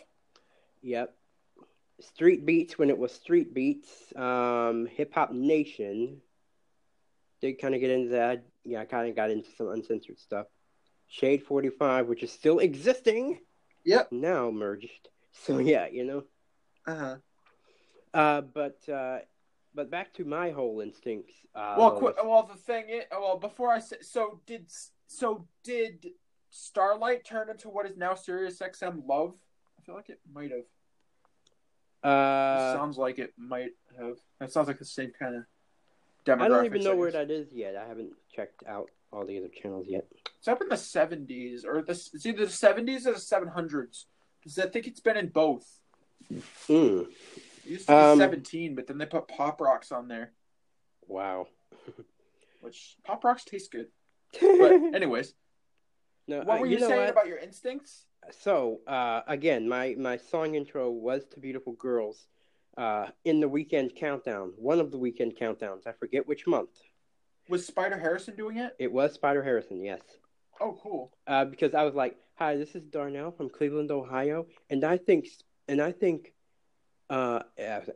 [0.83, 1.15] Yep.
[2.01, 3.91] Street Beats when it was Street Beats.
[4.15, 6.21] Um, Hip Hop Nation.
[7.41, 8.45] Did kind of get into that.
[8.65, 10.47] Yeah, I kind of got into some uncensored stuff.
[11.09, 13.39] Shade 45, which is still existing,
[13.85, 14.11] Yep.
[14.11, 15.09] now merged.
[15.43, 16.25] So yeah, you know.
[16.87, 17.17] Uh-huh.
[18.15, 19.19] Uh, but uh,
[19.75, 21.35] but back to my whole instincts.
[21.55, 24.71] Uh, Well, qu- well, the thing is, well, before I say, so did
[25.07, 26.07] so did
[26.51, 29.35] Starlight turn into what is now Sirius XM Love?
[29.79, 32.11] I feel like it might have.
[32.11, 34.17] uh, sounds like it might have.
[34.41, 35.43] It sounds like the same kind of
[36.25, 36.43] demographic.
[36.45, 37.77] I don't even know where that is yet.
[37.77, 40.07] I haven't checked out all the other channels yet.
[40.39, 44.07] It's up in the seventies or the it's either the seventies or the seven hundreds.
[44.47, 45.67] Because I think it's been in both.
[46.69, 47.11] Mm, It
[47.65, 50.33] used to be Um, seventeen, but then they put Pop Rocks on there,
[51.09, 51.49] wow.
[52.61, 53.89] which Pop Rocks taste good.
[54.41, 55.35] But anyways,
[56.29, 57.11] no, what uh, were you, know saying what?
[57.11, 58.05] about your instincts?
[58.41, 62.29] So uh, again, my my song intro was to "Beautiful Girls"
[62.77, 64.53] uh, in the weekend countdown.
[64.59, 65.89] One of the weekend countdowns.
[65.89, 66.71] I forget which month.
[67.49, 68.77] Was Spider Harrison doing it?
[68.79, 69.85] It was Spider Harrison.
[69.85, 70.03] Yes.
[70.61, 71.13] Oh, cool.
[71.27, 75.27] uh, because I was like, "Hi, this is Darnell from Cleveland, Ohio," and I think,
[75.69, 76.35] and I think,
[77.09, 77.43] uh,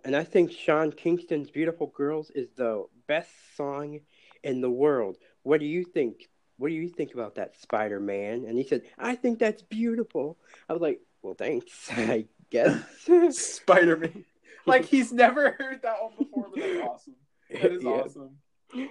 [0.04, 4.00] and I think Sean Kingston's "Beautiful Girls" is the best song
[4.42, 5.18] in the world.
[5.42, 6.28] What do you think?
[6.56, 8.44] What do you think about that, Spider Man?
[8.46, 12.82] And he said, "I think that's beautiful." I was like, "Well, thanks, I guess."
[13.30, 14.24] Spider Man.
[14.66, 17.16] Like he's never heard that one before, but that's awesome.
[17.50, 17.90] That is Yeah.
[17.90, 18.36] awesome.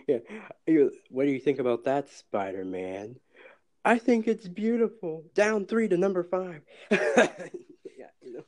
[0.07, 0.17] Yeah.
[1.11, 3.17] What do you think about that, Spider Man?
[3.89, 5.23] I think it's beautiful.
[5.33, 6.61] Down three to number five.
[6.91, 7.27] yeah,
[8.21, 8.43] you know.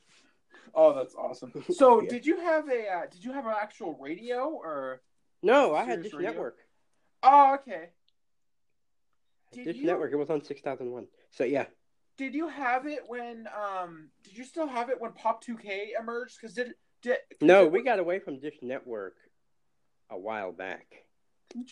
[0.75, 1.51] Oh, that's awesome.
[1.73, 2.09] So, Yeah.
[2.09, 5.01] did you have a uh, did you have an actual radio or?
[5.41, 6.29] No, I had Dish Radio?
[6.29, 6.57] Network.
[7.23, 7.89] Oh, okay.
[9.51, 10.11] Did Dish you Network.
[10.11, 11.07] It was on six thousand one.
[11.31, 11.65] So yeah.
[12.17, 16.37] did you have it when um did you still have it when Pop 2K emerged?
[16.39, 19.15] Because did did No, we got away from Dish Network
[20.11, 20.85] a while back.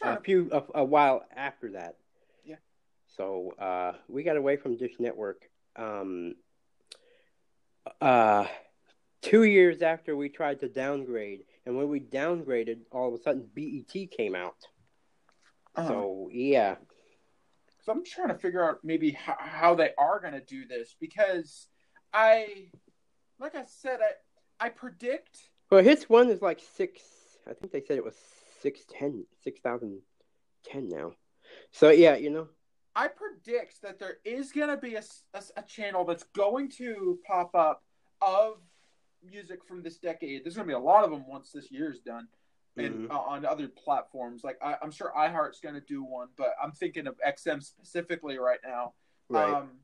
[0.02, 1.98] A few a, a while after that.
[3.18, 5.50] So uh, we got away from Dish Network.
[5.76, 6.36] Um,
[8.02, 8.46] uh,
[9.22, 13.48] two years after we tried to downgrade, and when we downgraded, all of a sudden
[13.54, 14.56] BET came out.
[15.76, 15.88] uh-huh.
[15.88, 16.76] So yeah.
[17.84, 20.96] So I'm trying to figure out maybe how, how they are going to do this
[21.00, 21.68] because
[22.14, 22.70] I,
[23.40, 25.40] like I said, I I predict
[25.72, 27.02] Well, hits one is like six.
[27.50, 28.18] I think they said it was
[28.62, 30.02] six ten, six thousand
[30.64, 31.14] ten now.
[31.72, 32.48] So yeah, you know.
[32.96, 35.04] I predict that there is going to be a
[35.56, 37.84] a channel that's going to pop up
[38.22, 38.58] of
[39.24, 40.44] music from this decade.
[40.44, 42.28] There's going to be a lot of them once this year's done,
[42.78, 43.12] and Mhm.
[43.12, 44.44] uh, on other platforms.
[44.44, 48.38] Like I, I'm sure iHeart's going to do one, but I'm thinking of XM specifically
[48.38, 48.94] right now.
[49.30, 49.54] Right.
[49.54, 49.80] Um,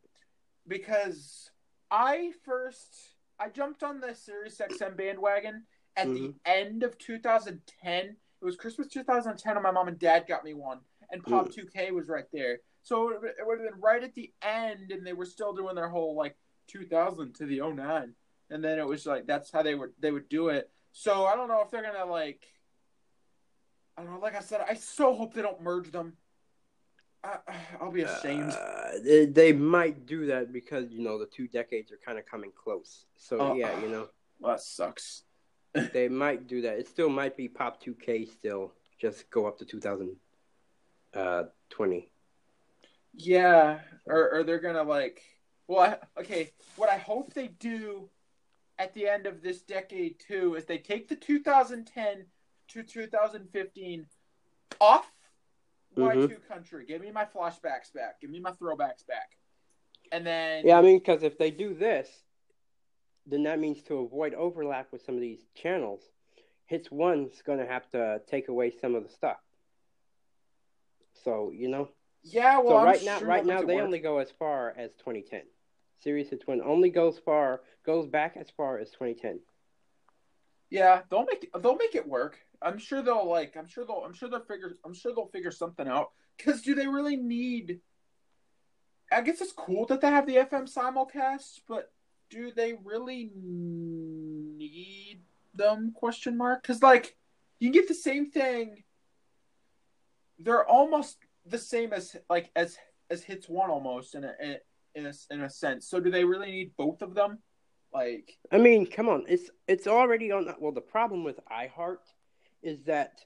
[0.67, 1.51] because
[1.91, 6.39] I first I jumped on the Sirius XM bandwagon at the Mhm.
[6.45, 8.05] end of 2010.
[8.41, 10.79] It was Christmas 2010, and my mom and dad got me one,
[11.11, 11.53] and Pop Mm.
[11.53, 12.59] 2K was right there.
[12.85, 15.89] So it would- have been right at the end, and they were still doing their
[15.89, 18.13] whole like 2000 to the 09,
[18.51, 20.69] and then it was like that's how they would they would do it.
[20.91, 22.45] So I don't know if they're gonna like.
[23.97, 24.19] I don't know.
[24.19, 26.15] Like I said, I so hope they don't merge them.
[27.23, 27.39] I,
[27.81, 28.51] I'll be ashamed.
[28.51, 32.27] Uh, they, they might do that because you know the two decades are kind of
[32.27, 33.07] coming close.
[33.17, 33.55] So Oh.
[33.55, 35.23] yeah, you know well, that sucks.
[35.93, 36.77] they might do that.
[36.77, 42.11] It still might be Pop 2K still, just go up to 2020.
[43.17, 45.21] Yeah, or or they're gonna like.
[45.67, 46.51] Well, I, okay.
[46.75, 48.09] What I hope they do
[48.77, 52.25] at the end of this decade too is they take the 2010
[52.67, 54.05] to 2015
[54.81, 55.11] off
[55.95, 56.27] Mhm.
[56.27, 56.85] Y2Kountry.
[56.85, 58.19] Give me my flashbacks back.
[58.19, 59.37] Give me my throwbacks back.
[60.11, 62.09] And then Yeah, I mean, because if they do this,
[63.25, 66.03] then that means to avoid overlap with some of these channels,
[66.65, 69.39] Hits One's going to have to take away some of the stuff.
[71.23, 71.89] So you know,
[72.25, 72.59] yeah.
[72.59, 73.85] Well, so I'm right now, right now they work.
[73.85, 75.41] only go as far as 2010.
[75.99, 79.39] Sirius Hits One only goes far, goes back as far as 2010.
[80.69, 82.37] Yeah, they'll make they'll make it work.
[82.61, 83.55] I'm sure they'll like.
[83.55, 84.03] I'm sure they'll.
[84.05, 84.75] I'm sure they'll figure.
[84.83, 86.11] I'm sure they'll figure something out.
[86.37, 87.79] Because do they really need?
[89.11, 91.91] I guess it's cool that they have the FM simulcast, but
[92.29, 95.21] do they really need
[95.53, 95.93] them?
[95.95, 96.63] Question mark.
[96.63, 97.15] Because like
[97.59, 98.83] you get the same thing.
[100.39, 102.77] They're almost the same as like as
[103.09, 104.33] as hits one almost in a
[104.95, 105.87] in a, in a sense.
[105.87, 107.39] So do they really need both of them?
[107.93, 110.53] Like I mean, come on, it's it's already on.
[110.59, 111.97] Well, the problem with iHeart
[112.61, 113.19] is that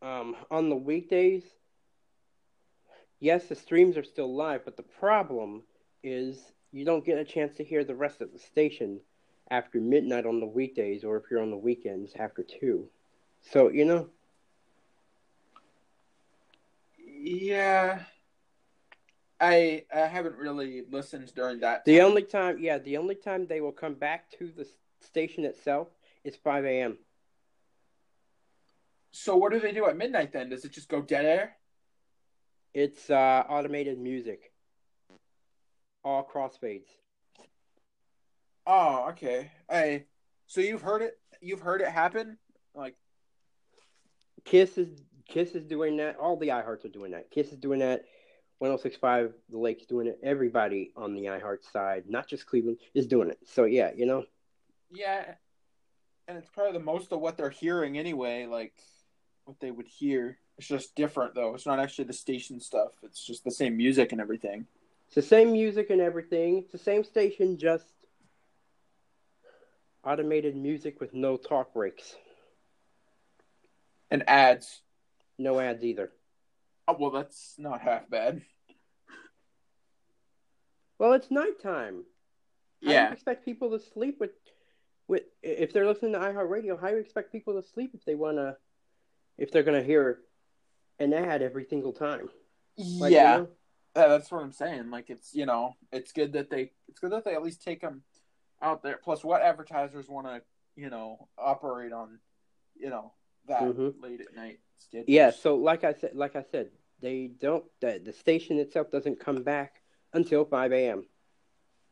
[0.00, 1.42] um, on the weekdays,
[3.20, 5.64] yes, the streams are still live, but the problem
[6.02, 6.38] is
[6.70, 9.00] you don't get a chance to hear the rest of the station
[9.50, 12.88] after midnight on the weekdays, or if you're on the weekends after two.
[13.42, 14.08] So you know,
[17.28, 18.00] Yeah.
[19.38, 21.84] I I haven't really listened during that.
[21.84, 22.06] The time.
[22.06, 24.66] only time, yeah, the only time they will come back to the
[25.00, 25.88] station itself
[26.24, 26.98] is 5 a.m.
[29.12, 30.48] So what do they do at midnight then?
[30.48, 31.56] Does it just go dead air?
[32.74, 34.52] It's uh, automated music,
[36.04, 36.88] all crossfades.
[38.66, 39.50] Oh, okay.
[39.68, 40.04] I
[40.46, 41.18] so you've heard it.
[41.40, 42.38] You've heard it happen.
[42.74, 42.96] Like
[44.44, 44.88] Kiss is
[45.28, 46.16] Kiss is doing that.
[46.16, 47.30] All the iHearts are doing that.
[47.30, 48.04] Kiss is doing that.
[48.62, 50.18] 106.5 The Lake's doing it.
[50.22, 53.38] Everybody on the iHeart side, not just Cleveland, is doing it.
[53.46, 54.24] So yeah, you know,
[54.90, 55.34] yeah,
[56.26, 58.46] and it's probably the most of what they're hearing anyway.
[58.46, 58.74] Like
[59.44, 60.38] what they would hear.
[60.56, 61.54] It's just different though.
[61.54, 62.90] It's not actually the station stuff.
[63.02, 64.66] It's just the same music and everything.
[65.06, 66.58] it's the same music and everything.
[66.58, 67.84] It's the same station, just
[70.04, 72.16] automated music with no talk breaks,
[74.10, 74.80] And ads.
[75.38, 76.12] No ads either.
[76.86, 78.42] Oh, well, that's not half bad.
[80.98, 82.04] Well, it's nighttime.
[82.82, 83.08] How do Yeah.
[83.08, 84.32] you expect people to sleep with,
[85.06, 86.80] with if they're listening to iHeartRadio?
[86.80, 88.56] How do you expect people to sleep if they wanna,
[89.36, 90.20] if they're gonna hear
[90.98, 92.28] an ad every single time?
[92.76, 93.36] Like, you yeah.
[93.38, 93.48] know?
[93.96, 94.90] Yeah, that's what I'm saying.
[94.90, 97.80] Like it's you know it's good that they it's good that they at least take
[97.80, 98.04] them
[98.62, 98.98] out there.
[99.02, 100.42] Plus, what advertisers want to
[100.76, 102.20] you know operate on
[102.76, 103.12] you know
[103.46, 104.00] that Mhm.
[104.00, 105.08] late at night schedules.
[105.08, 105.30] Yeah.
[105.30, 106.70] So like I said, like I said,
[107.00, 107.64] they don't.
[107.80, 111.06] The, the station itself doesn't come back until five a.m.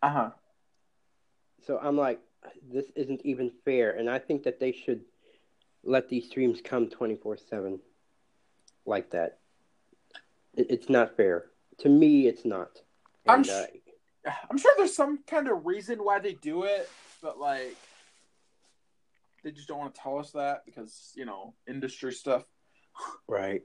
[0.02, 0.30] Uh huh.
[1.66, 2.20] So I'm like,
[2.72, 5.02] this isn't even fair, and I think that they should
[5.84, 7.80] let these streams come twenty four seven,
[8.84, 9.38] like that.
[10.54, 11.46] It, it's not fair
[11.78, 12.26] to me.
[12.26, 12.80] It's not.
[13.28, 13.66] I'm sh- uh,
[14.50, 16.88] I'm sure there's some kind of reason why they do it,
[17.22, 17.76] but like
[19.42, 22.44] they just don't want to tell us that because you know industry stuff.
[23.28, 23.62] Right.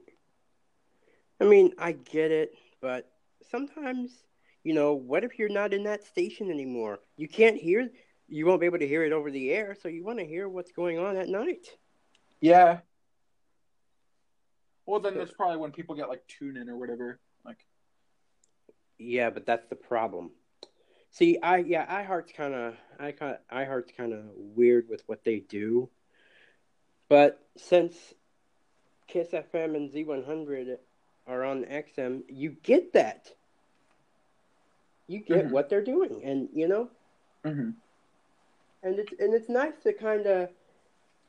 [1.40, 3.10] I mean, I get it, but
[3.50, 4.12] sometimes,
[4.64, 6.98] you know, what if you're not in that station anymore?
[7.16, 7.90] You can't hear,
[8.28, 10.48] you won't be able to hear it over the air, so you want to hear
[10.48, 11.66] what's going on at night.
[12.40, 12.80] Yeah.
[14.86, 17.20] Well, then that's probably when people get like tune in or whatever.
[17.44, 17.64] Like,
[18.98, 20.32] Yeah, but that's the problem.
[21.10, 25.40] See, I yeah, iHeart's kind of I kind iHeart's kind of weird with what they
[25.40, 25.90] do.
[27.08, 27.96] But since
[29.12, 30.78] Kiss FM and Z100
[31.26, 33.30] are on XM, you get that.
[35.06, 35.50] You get Mhm.
[35.50, 36.88] what they're doing, and you know,
[37.44, 37.70] mm-hmm.
[38.82, 40.48] and it's and it's nice to kind of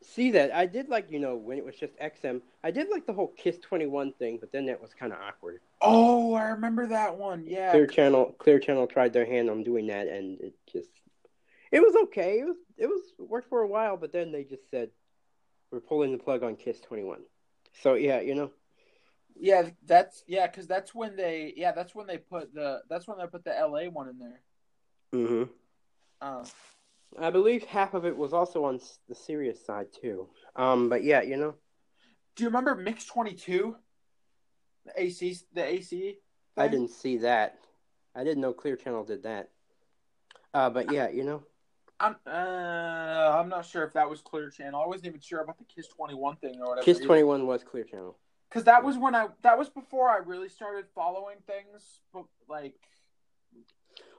[0.01, 0.53] see that.
[0.55, 2.41] I did like you know when it was just XM.
[2.63, 5.19] I did like the whole Kiss Twenty One thing, but then that was kind of
[5.19, 5.59] awkward.
[5.81, 7.43] oh, I remember that one.
[7.45, 7.71] Yeah.
[7.71, 10.91] Clear Channel, Clear Channel tried their hand on doing that, and it just
[11.71, 12.39] it was okay.
[12.39, 14.89] It was it was it worked for a while, but then they just said
[15.71, 17.23] we're pulling the plug on Kiss Twenty One.
[17.73, 18.51] So yeah, you know,
[19.35, 23.17] Yeah, that's yeah, because that's when they yeah that's when they put the that's when
[23.17, 24.41] they put the LA one in there.
[25.11, 25.43] hmm
[26.21, 26.43] Uh,
[27.19, 30.29] I believe half of it was also on the Sirius side too.
[30.55, 31.55] Um, but yeah, you know,
[32.35, 33.77] do you remember Mix Twenty Two?
[34.85, 36.19] The AC the AC.
[36.57, 37.59] I didn't see that.
[38.15, 39.49] I didn't know Clear Channel did that.
[40.53, 41.43] Uh, but yeah, you know,
[42.03, 44.81] I'm uh I'm not sure if that was Clear Channel.
[44.81, 46.83] I wasn't even sure about the Kiss Twenty One thing or whatever.
[46.83, 48.17] Kiss Twenty One was Clear Channel.
[48.49, 52.75] Because that was when I that was before I really started following things, but like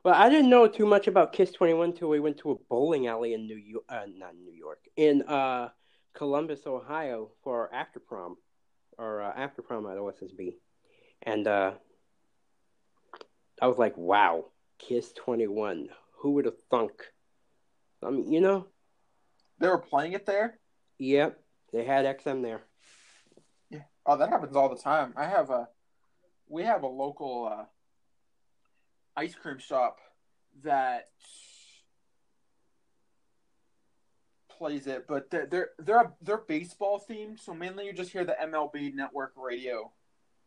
[0.03, 2.55] Well, I didn't know too much about Kiss Twenty One until we went to a
[2.71, 5.69] bowling alley in New York, uh, not New York, in uh,
[6.15, 8.39] Columbus, Ohio, for our after prom,
[8.97, 10.55] or uh, after prom at OSSB,
[11.23, 11.73] and uh,
[13.61, 14.47] I was like, "Wow,
[14.79, 15.91] Kiss Twenty One!
[16.21, 16.93] Who would have thunk?"
[18.05, 18.67] I mean, you know,
[19.59, 20.59] they were playing it there.
[20.99, 21.41] yep,
[21.73, 22.63] they had XM there.
[23.71, 23.83] Yeah.
[24.07, 25.15] Oh, that happens all the time.
[25.17, 25.69] I have a
[26.49, 27.65] we have a local uh,
[29.17, 29.99] ice cream shop
[30.63, 31.09] that
[34.49, 38.37] plays it, but they're they're they're, they're baseball themed, so mainly you just hear the
[38.43, 39.93] MLB network radio.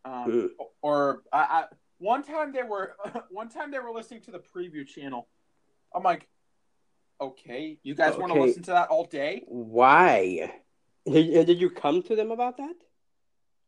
[0.04, 0.50] Um,
[0.80, 1.64] or I, I
[1.98, 2.94] one time they were
[3.30, 5.28] one time they were listening to the preview channel.
[5.94, 6.28] I'm like,
[7.20, 9.44] okay, you guys want to listen to that all day?
[9.46, 10.52] Why?
[11.06, 12.74] Did, did you come to them about that?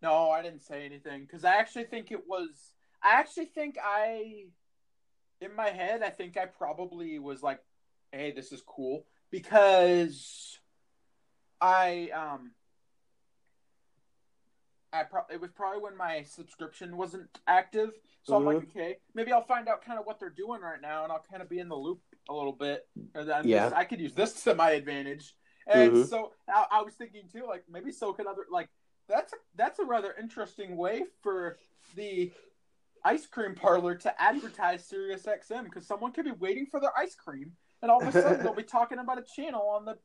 [0.02, 2.74] No, I didn't say anything because I actually think it was.
[3.02, 4.44] I actually think I,
[5.40, 7.60] in my head, I think I probably was like,
[8.12, 10.58] "Hey, this is cool," because
[11.60, 12.52] I um.
[14.92, 17.90] I pro- it was probably when my subscription wasn't active,
[18.24, 21.04] so I'm like, okay, maybe I'll find out kind of what they're doing right now,
[21.04, 22.88] and I'll kind of be in the loop a little bit.
[23.14, 23.64] And then Yeah.
[23.64, 25.34] this- I could use this to my advantage.
[25.66, 26.06] And Mhm.
[26.08, 28.68] so I, I was thinking too, like maybe so could other like
[29.08, 31.58] that's a, that's a rather interesting way for
[31.96, 32.32] the
[33.04, 37.14] ice cream parlor to advertise Sirius XM because someone could be waiting for their ice
[37.14, 39.98] cream, and all of a sudden they'll be talking about a channel on the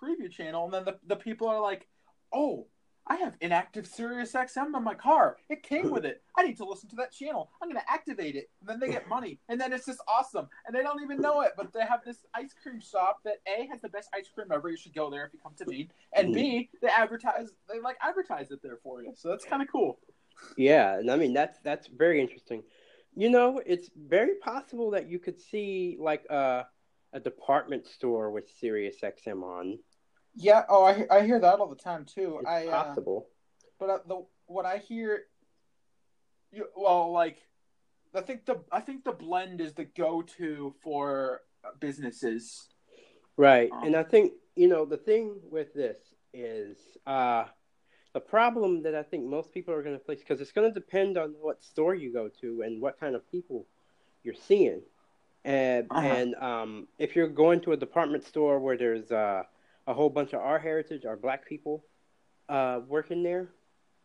[0.00, 1.88] preview channel, and then the, the people are like,
[2.32, 2.68] "Oh,
[3.06, 5.36] I have inactive Sirius XM in my car.
[5.50, 6.22] It came with it.
[6.36, 7.50] I need to listen to that channel.
[7.60, 8.50] I'm going to activate it.
[8.60, 9.40] And then they get money.
[9.48, 10.48] And then it's just awesome.
[10.66, 13.66] And they don't even know it, but they have this ice cream shop that A
[13.66, 14.70] has the best ice cream ever.
[14.70, 15.90] You should go there if you come to Maine.
[16.14, 16.80] And B, mm.
[16.80, 19.12] they advertise they like advertise it there for you.
[19.16, 19.98] So that's kind of cool.
[20.56, 22.62] Yeah, and I mean that's that's very interesting.
[23.14, 26.66] You know, it's very possible that you could see like a
[27.12, 29.78] a department store with Sirius XM on.
[30.34, 30.64] Yeah.
[30.68, 32.38] Oh, I I hear that all the time too.
[32.40, 33.28] It's I uh, possible.
[33.78, 35.22] but uh, the what I hear,
[36.52, 37.38] you, well, like
[38.14, 41.42] I think the I think the blend is the go to for
[41.80, 42.68] businesses.
[43.36, 43.70] Right.
[43.72, 45.98] Um, and I think, you know, the thing with this
[46.32, 46.76] is
[47.06, 47.44] uh,
[48.12, 50.74] the problem that I think most people are going to face, because it's going to
[50.74, 53.66] depend on what store you go to and what kind of people
[54.22, 54.82] you're seeing.
[55.44, 56.06] And, Uh-huh.
[56.06, 59.42] and um, if you're going to a department store where there's uh,
[59.86, 61.84] a whole bunch of our heritage, our black people
[62.48, 63.48] uh, working there,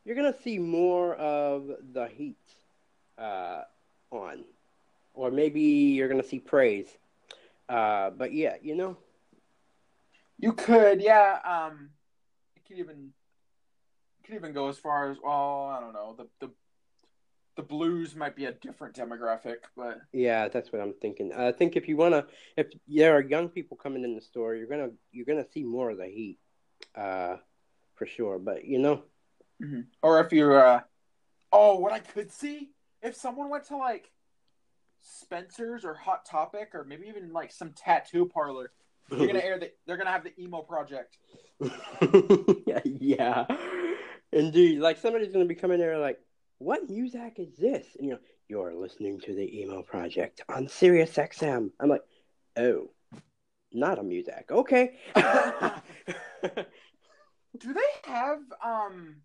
[0.05, 2.38] you're going to see more of the heat
[3.17, 3.61] uh,
[4.11, 4.43] on.
[5.13, 6.88] Or maybe you're going to see praise.
[7.67, 8.97] Uh, but yeah, you know,
[10.41, 11.39] You could, yeah.
[11.43, 11.89] Um,
[12.67, 13.11] could even
[14.23, 15.65] could even go as far as well.
[15.65, 16.15] I don't know.
[16.17, 16.53] The the
[17.60, 21.34] the blues might be a different demographic, but Yeah, that's what I'm thinking.
[21.34, 24.66] I think if you wanna, if there are young people coming in the store, you're
[24.66, 26.39] gonna you're gonna see more of the heat,
[26.95, 27.36] uh,
[27.95, 28.39] for sure.
[28.39, 29.03] But you know,
[30.01, 30.80] or if you're, uh,
[31.51, 32.70] oh, what I could see
[33.01, 34.10] if someone went to like
[35.01, 38.72] Spencer's or Hot Topic or maybe even like some tattoo parlor,
[39.10, 41.18] they're gonna air the they're gonna have the emo project.
[42.66, 43.45] yeah, yeah,
[44.32, 44.80] indeed.
[44.80, 46.22] Like somebody's gonna be coming there like,
[46.60, 47.88] what music is this?
[47.97, 51.72] And you know, you're listening to the emo project on Sirius XM.
[51.80, 52.03] I'm like,
[52.57, 52.91] oh,
[53.72, 54.47] not a music.
[54.51, 54.97] Okay.
[55.16, 55.24] Do
[57.74, 59.18] they have um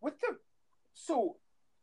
[0.00, 0.36] what the
[0.94, 1.36] so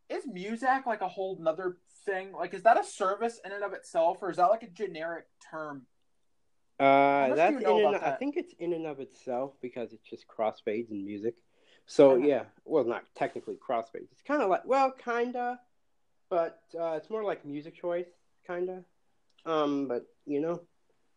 [0.10, 2.32] is Muzak like a whole nother thing?
[2.32, 5.26] Like is that a service in and of itself or is that like a generic
[5.52, 5.84] term?
[6.80, 9.94] Uh, that's you in know and, about I think it's in and of itself because
[9.94, 11.36] it's just crossfades and music.
[11.88, 12.26] So Uh-huh.
[12.28, 14.12] yeah, well, not technically crossfades.
[14.12, 15.60] It's kind of like well, kinda,
[16.30, 18.10] but uh, it's more like music choice,
[18.46, 18.84] kinda.
[19.46, 20.62] Um, but you know,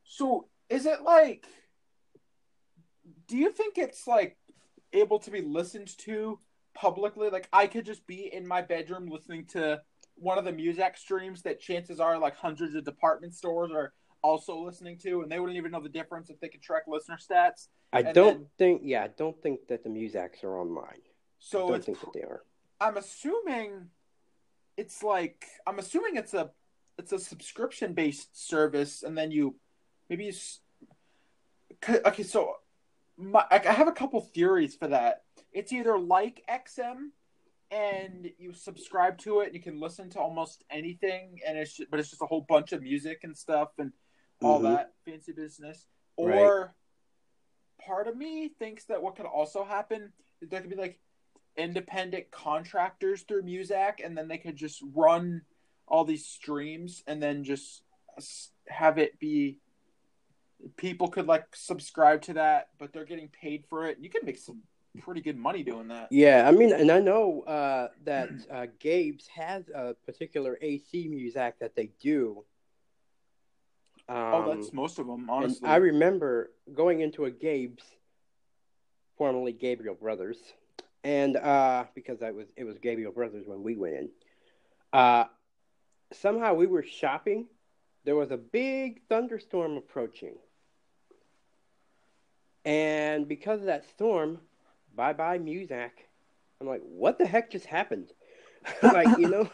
[0.05, 1.47] So is it like
[3.27, 4.37] do you think it's like
[4.93, 6.39] able to be listened to
[6.75, 7.31] publicly?
[7.31, 9.81] Like I could just be in my bedroom listening to
[10.15, 13.93] one of the music streams that chances are like hundreds of department stores are
[14.23, 17.17] also listening to and they wouldn't even know the difference if they could track listener
[17.19, 17.69] stats.
[17.93, 18.83] I And don't then- think.
[18.85, 21.01] Yeah, I don't think that the musics are online.
[21.03, 22.45] I So don't it's think that they are.
[22.81, 23.91] I'm assuming
[24.77, 26.51] it's like I'm assuming it's a
[26.99, 29.57] it's a subscription based service, and then you
[30.09, 30.33] maybe you.
[31.89, 32.55] Okay, so
[33.17, 35.23] my, I I have a couple theories for that.
[35.53, 37.11] It's either like XM,
[37.71, 41.91] and you subscribe to it, and you can listen to almost anything, and it's just,
[41.91, 43.93] but it's just a whole bunch of music and stuff and
[44.43, 44.75] all Mhm.
[44.75, 45.87] that fancy business.
[46.19, 46.39] Right.
[46.39, 46.75] Or
[47.79, 51.01] part of me thinks that what could also happen is there could be like
[51.57, 55.43] independent contractors through Muzak, and then they could just run
[55.87, 57.83] all these streams, and then just
[58.69, 59.59] have it be
[60.77, 63.99] people could like subscribe to that, but they're getting paid for it.
[63.99, 64.63] You can make some
[64.99, 66.13] pretty good money doing that.
[66.13, 71.59] Yeah, I mean, and I know uh, that uh, Gabe's has a particular AC music
[71.61, 72.45] that they do.
[74.11, 75.69] Um, oh, that's most of them, honestly.
[75.69, 77.85] I remember going into a Gabe's,
[79.17, 80.37] formerly Gabriel Brothers,
[81.05, 84.09] and uh, because I was it was Gabriel Brothers when we went in.
[84.93, 85.25] Uh,
[86.13, 87.47] somehow we were shopping.
[88.05, 90.35] There was a big thunderstorm approaching,
[92.65, 94.41] and because of that storm,
[94.93, 95.93] bye bye Muzak.
[96.61, 98.09] I'm like, what the heck just happened?
[98.83, 99.49] like you know,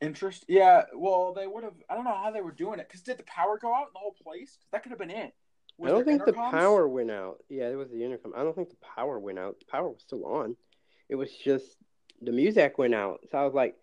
[0.00, 0.44] Interest?
[0.48, 0.84] Yeah.
[0.94, 1.74] Well, they would have.
[1.88, 2.88] I don't know how they were doing it.
[2.88, 4.58] Because did the power go out in the whole place?
[4.72, 5.34] that could have been it.
[5.82, 7.38] I don't think the power went out.
[7.48, 8.32] Yeah, it was the intercom.
[8.36, 9.58] I don't think the power went out.
[9.60, 10.56] The power was still on.
[11.08, 11.66] It was just
[12.20, 13.20] the music went out.
[13.30, 13.76] So I was like,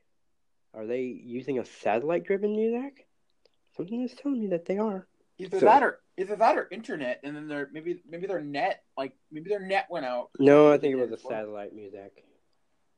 [0.74, 3.08] are they using a satellite driven music?
[3.76, 5.08] Something is telling me that they are.
[5.40, 8.84] Either So- that or either that or internet, and then their maybe maybe their net
[8.98, 10.30] like maybe their net went out.
[10.40, 12.24] No, I think it was a satellite music.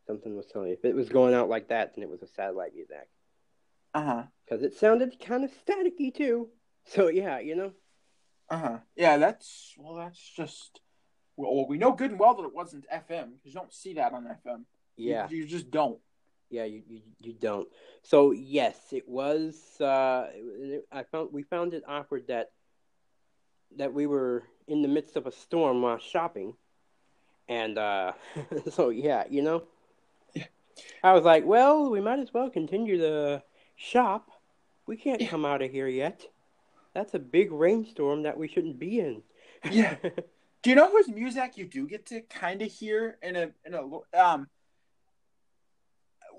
[0.09, 0.73] Something was telling me.
[0.73, 3.07] If it was going out like that, then it was a satellite music.
[3.93, 4.23] Uh huh.
[4.43, 6.49] Because it sounded kind of staticky too.
[6.85, 7.73] So yeah, you know.
[8.49, 8.77] Uh huh.
[8.95, 9.93] Yeah, that's well.
[9.93, 10.79] That's just
[11.37, 11.67] well.
[11.67, 14.23] We know good and well that it wasn't FM because you don't see that on
[14.25, 14.63] FM.
[14.97, 15.99] Yeah, you, you just don't.
[16.49, 17.67] yeah, you, you you don't.
[18.01, 19.79] So yes, it was.
[19.79, 22.49] Uh, it- I found we found it awkward that
[23.77, 26.55] that we were in the midst of a storm while shopping,
[27.47, 28.13] and uh,
[28.71, 29.61] so yeah, you know.
[31.03, 33.43] I was like, well, we might as well continue the
[33.75, 34.29] shop.
[34.85, 36.25] We can't come out of here yet.
[36.93, 39.21] That's a big rainstorm that we shouldn't be in.
[39.69, 39.95] Yeah.
[40.61, 43.73] Do you know whose music you do get to kind of hear in a in
[43.73, 44.47] a um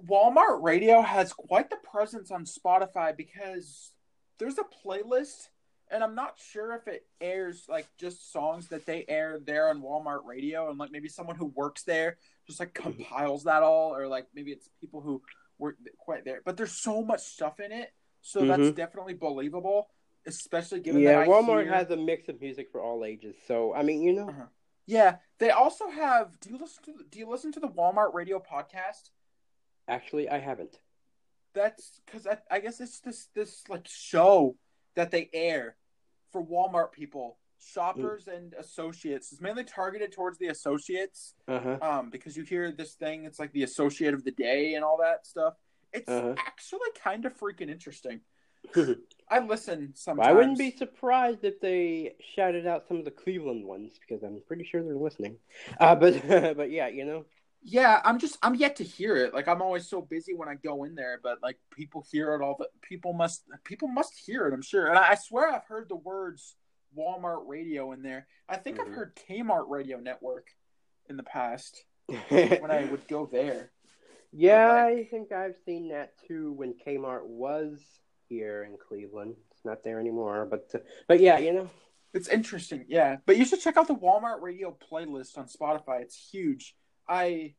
[0.07, 3.93] Walmart Radio has quite the presence on Spotify because
[4.39, 5.49] there's a playlist
[5.91, 9.83] and I'm not sure if it airs like just songs that they air there on
[9.83, 12.19] Walmart Radio and like maybe someone who works there
[12.51, 15.23] just like compiles that all or like maybe it's people who
[15.59, 17.93] weren't quite there but there's so much stuff in it
[18.23, 18.75] so that's Mhm.
[18.75, 19.89] definitely believable
[20.27, 21.73] especially given yeah, that I Walmart hear...
[21.73, 23.37] has a mix of music for all ages.
[23.47, 24.47] So I mean, you know, Uh-huh.
[24.87, 26.39] Yeah, they also have.
[26.41, 27.05] Do you listen to?
[27.11, 29.11] Do you listen to the Walmart Radio podcast?
[29.89, 30.79] actually, I haven't.
[31.55, 34.57] That's because I, I guess it's this this like show
[34.97, 35.77] that they air
[36.33, 39.33] for Walmart people, shoppers and associates.
[39.33, 41.79] It's mainly targeted towards the associates, Uh huh.
[41.83, 43.25] um, because you hear this thing.
[43.25, 45.55] It's like the associate of the day and all that stuff.
[45.93, 46.35] It's Uh-huh.
[46.39, 48.21] actually kind of freaking interesting.
[49.29, 50.29] I listen sometimes.
[50.29, 54.41] I wouldn't be surprised if they shouted out some of the Cleveland ones because I'm
[54.47, 55.37] pretty sure they're listening.
[55.79, 57.25] Uh, but but yeah, you know.
[57.63, 59.35] Yeah, I'm just I'm yet to hear it.
[59.35, 62.41] Like I'm always so busy when I go in there, but like people hear it
[62.43, 62.57] all.
[62.59, 64.55] The people must people must hear it.
[64.55, 66.55] I'm sure, and I, I swear I've heard the words
[66.97, 68.27] Walmart Radio in there.
[68.49, 68.81] I think Mhm.
[68.89, 70.49] I've heard Kmart Radio Network
[71.09, 71.85] in the past
[72.29, 73.73] when I would go there.
[74.33, 77.81] yeah, But, I think I've seen that too when Kmart was
[78.29, 79.37] here in Cleveland.
[79.53, 80.79] It's not there anymore, but uh,
[81.09, 81.71] but yeah, you know.
[82.13, 83.19] It's interesting, yeah.
[83.25, 86.01] But you should check out the Walmart Radio playlist on Spotify.
[86.03, 86.75] It's huge.
[87.09, 87.55] I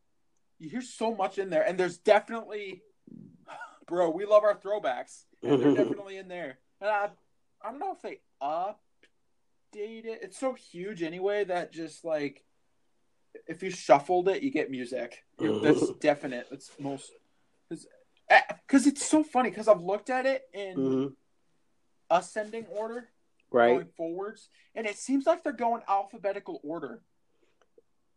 [0.58, 2.82] you hear so much in there, and there's definitely,
[3.86, 4.10] bro.
[4.10, 6.58] We love our throwbacks, and they're definitely in there.
[6.80, 7.10] And I,
[7.62, 8.76] I don't know if they update
[9.80, 10.20] it.
[10.22, 12.44] It's so huge anyway that just like,
[13.46, 15.24] if you shuffled it, you get music.
[15.38, 16.48] That's definite.
[16.50, 17.10] That's most
[18.66, 21.16] because it's so funny because I've looked at it in Mhm.
[22.10, 23.08] ascending order
[23.50, 23.74] Right.
[23.74, 27.02] going forwards, and it seems like they're going alphabetical order.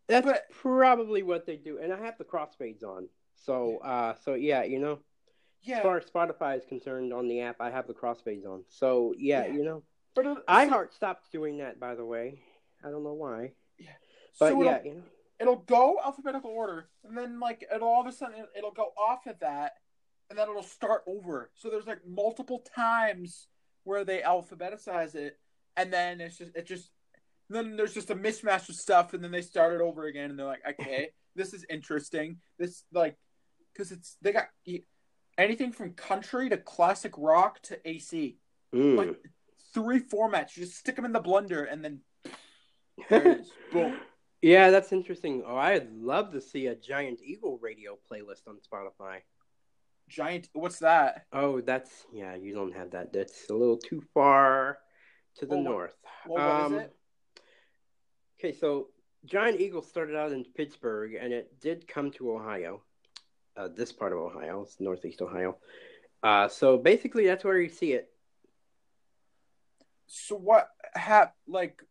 [0.07, 3.09] That's but- probably what they do, and I have the crossfades on.
[3.35, 4.99] So uh, so yeah, you know.
[5.63, 8.63] Yeah, As far as Spotify is concerned on the app, I have the crossfades on.
[8.69, 9.53] So yeah, Yeah.
[9.53, 9.83] you know.
[10.15, 12.39] But it, iHeart stopped doing that, by the way.
[12.83, 13.85] I don't know why, so,
[14.39, 15.03] but so yeah, it'll, you know.
[15.39, 19.27] it'll go alphabetical order, and then like it'll all of a sudden it'll go off
[19.27, 19.73] of that,
[20.29, 21.51] and then it'll start over.
[21.55, 23.47] So there's like multiple times
[23.83, 25.39] where they alphabetize it,
[25.77, 26.91] and then it's just it just
[27.49, 30.39] then there's just a mismatch of stuff, and then they start it over again, and
[30.39, 32.37] they're like, okay, this is interesting.
[32.57, 33.17] This like
[33.73, 34.47] because it's they got
[35.37, 38.37] anything from country to classic rock to AC.
[38.73, 38.97] Mm.
[38.97, 39.15] like
[39.75, 40.57] three formats.
[40.57, 42.01] You just stick them in the blender and then
[43.09, 43.51] there it is.
[43.71, 43.99] Boom.
[44.41, 45.43] yeah, that's interesting.
[45.45, 49.19] Oh, I'd love to see a Giant Eagle radio playlist on Spotify.
[50.09, 50.49] Giant.
[50.53, 51.25] What's that?
[51.33, 52.35] Oh, that's yeah.
[52.35, 53.13] You don't have that.
[53.13, 54.79] That's a little too far
[55.37, 55.95] to the Well, north.
[56.27, 56.93] Well, what is Um, it?
[58.39, 58.89] Okay, so
[59.25, 62.83] Giant Eagle started out in Pittsburgh, and it did come to Ohio.
[63.57, 65.57] Uh, this part of Ohio, it's northeast Ohio.
[66.21, 68.09] Uh, so basically, that's where you see it.
[70.07, 70.69] So what?
[70.95, 71.81] Ha like.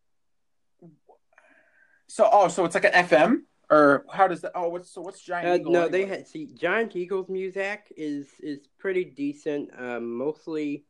[2.07, 4.51] So oh, so it's like an FM or how does that?
[4.55, 5.71] Oh, what's so what's Giant Uh, Eagle?
[5.71, 9.69] no, they had see Giant Eagle's music is is pretty decent.
[9.77, 10.85] Um, mostly,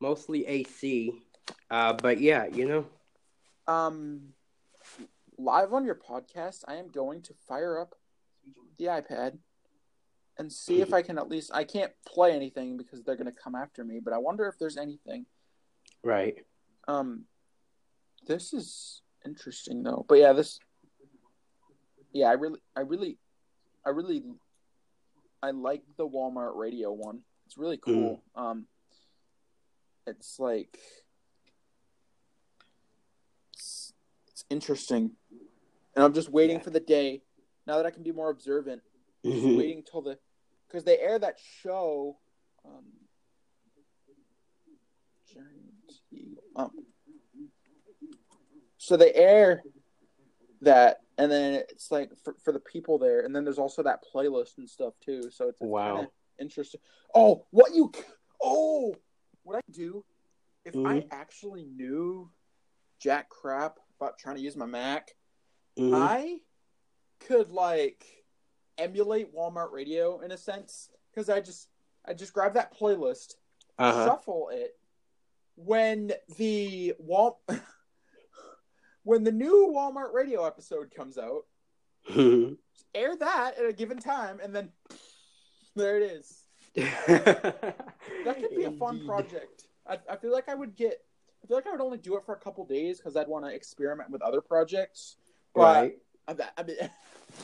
[0.00, 1.12] mostly AC.
[1.70, 2.86] Uh, but yeah, you know.
[3.72, 4.34] um
[5.38, 6.64] live on your podcast.
[6.66, 7.94] I am going to fire up
[8.78, 9.38] the iPad
[10.38, 11.52] and see if I can at least.
[11.54, 14.00] I can't play anything because they're going to come after me.
[14.02, 15.26] But I wonder if there's anything.
[16.02, 16.44] Right.
[16.88, 17.24] Um,
[18.26, 20.04] this is interesting though.
[20.08, 20.58] But yeah, this.
[22.12, 23.18] Yeah, I really, I really,
[23.84, 24.24] I really,
[25.42, 27.20] I like the Walmart radio one.
[27.46, 28.22] It's really cool.
[28.34, 28.66] Um,
[30.06, 30.78] it's like,
[33.52, 33.92] it's,
[34.28, 35.12] it's interesting,
[35.94, 36.62] and I'm just waiting Yeah.
[36.62, 37.22] for the day
[37.66, 38.82] now that I can be more observant.
[39.24, 39.56] Just Mhm.
[39.58, 40.18] waiting till the,
[40.66, 42.18] because they air that show.
[42.64, 42.86] Um,
[45.26, 46.42] Giant Eagle.
[46.56, 46.70] Um,
[48.78, 49.62] so they air
[50.62, 54.04] that, and then it's like for, for the people there, and then there's also that
[54.14, 55.30] playlist and stuff too.
[55.30, 56.06] So it's, it's Wow.
[56.38, 56.80] interesting.
[57.14, 57.92] Oh, what you?
[58.42, 58.94] Oh,
[59.42, 60.04] what I do
[60.64, 61.08] if I Mhm.
[61.10, 62.30] actually knew
[63.00, 65.14] jack crap about trying to use my Mac,
[65.78, 65.94] Mhm.
[65.94, 66.40] I
[67.20, 68.04] could like
[68.76, 71.68] emulate Walmart Radio in a sense because I just
[72.04, 73.34] I just grab that playlist,
[73.78, 74.04] Uh-huh.
[74.04, 74.77] shuffle it.
[75.64, 77.40] When the Wal
[79.02, 81.46] when the new Walmart Radio episode comes out,
[82.94, 84.70] air that at a given time, and then
[85.76, 86.44] there it is.
[86.74, 89.64] That could be a fun project.
[89.86, 91.02] I, I feel like I would get.
[91.42, 93.44] I feel like I would only do it for a couple days because I'd want
[93.44, 95.16] to experiment with other projects.
[95.54, 95.98] But Right.
[96.28, 96.76] I, I mean,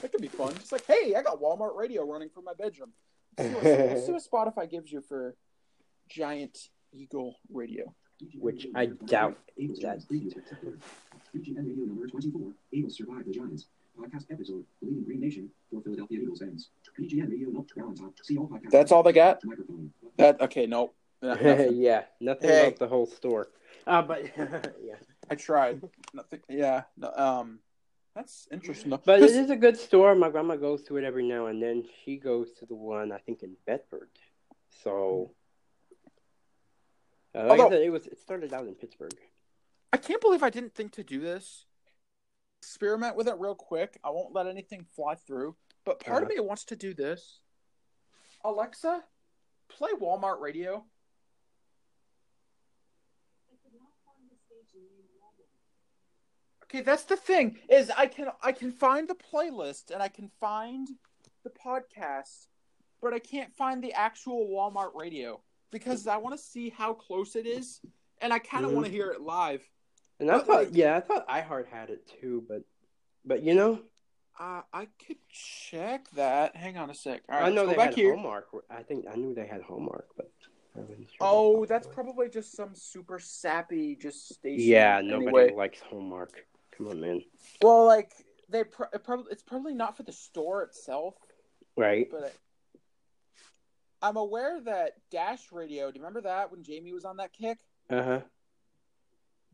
[0.02, 0.54] that could be fun.
[0.54, 2.92] Just like, hey, I got Walmart radio running from my bedroom.
[3.38, 5.36] Let's see, what, let's see what Spotify gives you for
[6.08, 6.58] Giant
[6.92, 7.94] Eagle Radio.
[8.38, 9.86] Which I doubt Eagles that.
[10.00, 10.74] Giants preview spectacular.
[11.34, 12.40] BGN Radio number 24.
[12.72, 13.66] Eagles survive the Giants.
[13.98, 14.64] Podcast episode.
[14.82, 16.70] Bleeding Green Nation for Philadelphia Eagles fans.
[16.98, 17.70] BGN Radio note.
[18.22, 18.70] See all podcast.
[18.70, 19.44] That's all they got.
[19.44, 19.92] Microphone.
[20.16, 20.66] That okay?
[20.66, 21.76] No, nothing.
[21.76, 22.66] yeah, nothing Hey.
[22.68, 23.48] about the whole store.
[23.86, 24.24] Uh, but
[24.82, 24.94] yeah,
[25.30, 25.80] I tried.
[26.12, 26.40] Nothing.
[26.48, 26.82] Yeah.
[26.96, 27.58] No, um,
[28.16, 28.90] that's interesting.
[28.90, 29.00] though.
[29.04, 30.14] but it is a good store.
[30.16, 31.84] My grandma goes to it every now and then.
[32.04, 34.08] She goes to the one I think in Bedford.
[34.82, 35.30] So,
[37.34, 39.14] uh, like Although- it was it started out in Pittsburgh.
[39.92, 41.66] I can't believe I didn't think to do this.
[42.62, 43.98] Experiment with it real quick.
[44.02, 45.56] I won't let anything fly through.
[45.84, 46.40] But part of Uh-huh.
[46.42, 47.40] me wants to do this.
[48.42, 49.04] Alexa,
[49.68, 50.84] play Walmart radio.
[56.64, 60.30] Okay, that's the thing is I can I can find the playlist and I can
[60.40, 60.88] find
[61.44, 62.48] the podcast,
[63.00, 65.40] but I can't find the actual Walmart radio
[65.74, 67.80] because I want to see how close it is,
[68.22, 68.74] and I kind of Mhm.
[68.74, 69.68] want to hear it live.
[70.20, 72.62] And I But, thought, like- yeah, I thought iHeart had it too, but
[73.26, 73.82] but you know,
[74.38, 76.56] Uh, I could check that.
[76.56, 77.22] Hang on a sec.
[77.28, 78.14] All right, I know they had here.
[78.14, 78.48] Hallmark.
[78.68, 80.28] I think I knew they had Hallmark, but
[80.74, 81.92] sure Oh, that's that.
[81.94, 84.66] probably just some super sappy just station.
[84.68, 85.00] yeah.
[85.00, 86.46] Nobody Anyway, likes Hallmark.
[86.72, 87.24] Come on, man.
[87.62, 88.12] well, like
[88.48, 91.14] they pro- it probably it's probably not for the store itself,
[91.76, 92.08] Right?
[92.10, 92.34] but
[94.04, 95.90] I'm aware that Dash Radio.
[95.90, 97.56] Do you remember that when Jamie was on that kick?
[97.88, 98.20] Uh huh.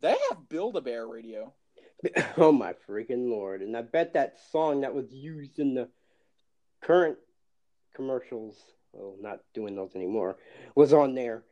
[0.01, 1.55] They have Build a Bear Radio.
[2.37, 3.61] Oh my freaking lord!
[3.63, 5.89] And I bet that song that was used in the
[6.81, 7.19] current
[7.95, 8.57] commercials,
[8.93, 10.39] well, not doing those anymore,
[10.75, 11.45] was on there.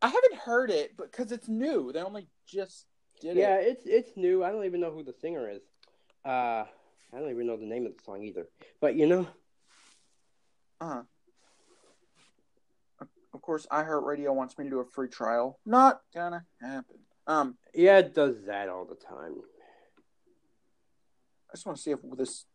[0.00, 2.86] I haven't heard it, but because it's new, they only just
[3.20, 3.62] did Yeah, it.
[3.64, 4.42] Yeah, it's it's new.
[4.42, 5.60] I don't even know who the singer is.
[6.24, 6.64] Uh,
[7.12, 8.48] I don't even know the name of the song either.
[8.80, 9.26] But you know,
[10.80, 11.02] Uh-huh.
[13.36, 15.60] Of course, iHeartRadio wants me to do a free trial.
[15.66, 16.96] Not gonna happen.
[17.26, 19.34] Um, yeah, it does that all the time.
[21.50, 22.46] I just want to see if this,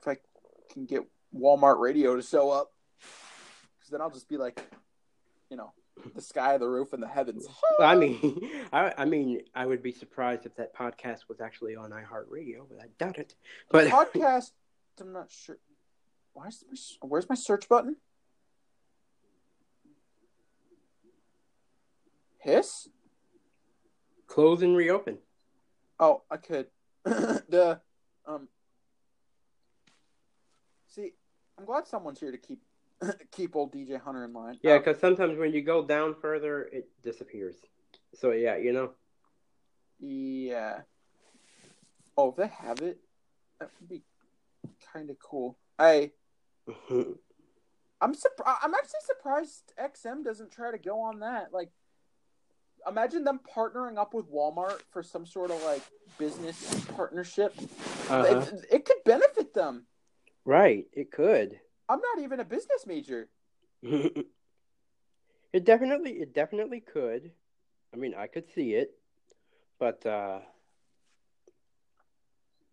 [0.00, 0.16] if I
[0.72, 1.02] can get
[1.38, 4.58] Walmart Radio to show up, because then I'll just be like,
[5.50, 5.74] you know,
[6.14, 7.46] the sky, the roof, and the heavens.
[7.78, 8.40] I mean,
[8.72, 12.78] I, I mean, I would be surprised if that podcast was actually on iHeartRadio, but
[12.80, 13.34] I doubt it.
[13.70, 14.52] But Podcast.
[14.98, 15.58] I'm not sure.
[16.36, 16.62] Why is
[17.00, 17.96] my, where's my search button?
[22.40, 22.88] Hiss.
[24.26, 25.16] close and reopen.
[25.98, 26.66] Oh, I could.
[27.04, 27.80] the
[28.26, 28.48] um.
[30.88, 31.14] See,
[31.58, 32.60] I'm glad someone's here to keep
[33.32, 34.58] keep old DJ Hunter in line.
[34.62, 37.56] Yeah, because sometimes when you go down further, it disappears.
[38.14, 38.90] So yeah, you know.
[39.98, 40.80] yeah.
[42.18, 42.98] Oh, if they have it,
[43.58, 44.02] that would be
[44.92, 45.56] kind of cool.
[45.78, 46.10] I
[48.00, 48.58] I'm surprised.
[48.62, 51.52] I'm actually surprised XM doesn't try to go on that.
[51.52, 51.70] Like,
[52.86, 55.82] imagine them partnering up with Walmart for some sort of like
[56.18, 57.54] business partnership.
[58.10, 58.44] Uh-huh.
[58.52, 59.86] It, it could benefit them.
[60.44, 61.58] Right, it could.
[61.88, 63.28] I'm not even a business major.
[63.82, 64.26] it
[65.64, 67.32] definitely, it definitely could.
[67.92, 68.92] I mean, I could see it,
[69.78, 70.40] but uh,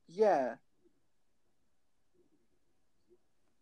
[0.08, 0.56] Yeah.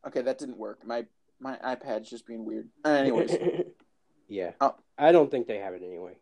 [0.08, 0.86] Okay, that didn't work.
[0.86, 1.06] My
[1.40, 2.70] my iPad's just being weird.
[2.86, 3.36] Anyways,
[4.28, 4.76] yeah, Oh.
[4.98, 6.14] I don't think they have it anyway.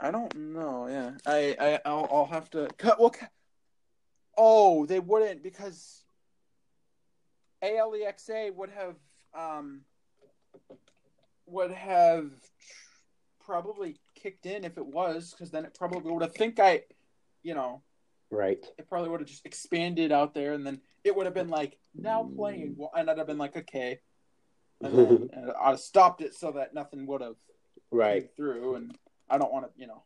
[0.00, 0.86] I don't know.
[0.88, 2.98] Yeah, I I I'll, I'll have to cut.
[3.00, 3.28] Well, ca-
[4.36, 6.02] oh, they wouldn't because
[7.62, 8.96] ALEXA would have
[9.34, 9.82] um
[11.46, 12.30] would have
[13.44, 16.82] probably kicked in if it was because then it probably would have think I,
[17.42, 17.82] you know,
[18.30, 18.64] Right.
[18.78, 21.76] it probably would have just expanded out there, and then it would have been like
[21.94, 24.00] now playing, well, and I'd have been like okay,
[24.80, 27.36] and then and I'd have stopped it so that nothing would have
[27.90, 28.30] Right.
[28.36, 28.96] through, and
[29.28, 30.02] I don't want to, you know.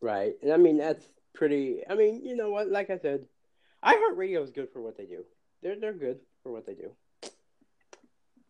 [0.00, 0.32] Right.
[0.42, 1.82] And I mean, that's pretty.
[1.88, 2.68] I mean, you know what?
[2.68, 3.26] Like I said,
[3.84, 5.24] iHeartRadio is good for what they do.
[5.62, 6.90] They're they're good for what they do.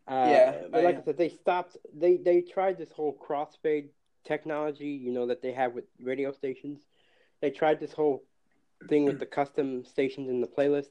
[0.08, 1.76] Uh, Yeah, but like I- I said, they stopped.
[1.94, 3.88] They they tried this whole crossfade
[4.24, 6.80] technology, you know, that they have with radio stations.
[7.40, 8.24] They tried this whole
[8.88, 10.88] thing with the custom stations in the playlist.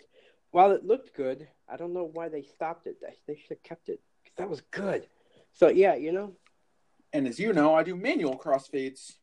[0.51, 2.97] While it looked good, I don't know why they stopped it.
[3.27, 4.01] They, should have kept it.
[4.37, 5.07] That was good.
[5.53, 6.33] So yeah, you know.
[7.13, 9.13] And as you know, I do manual crossfades.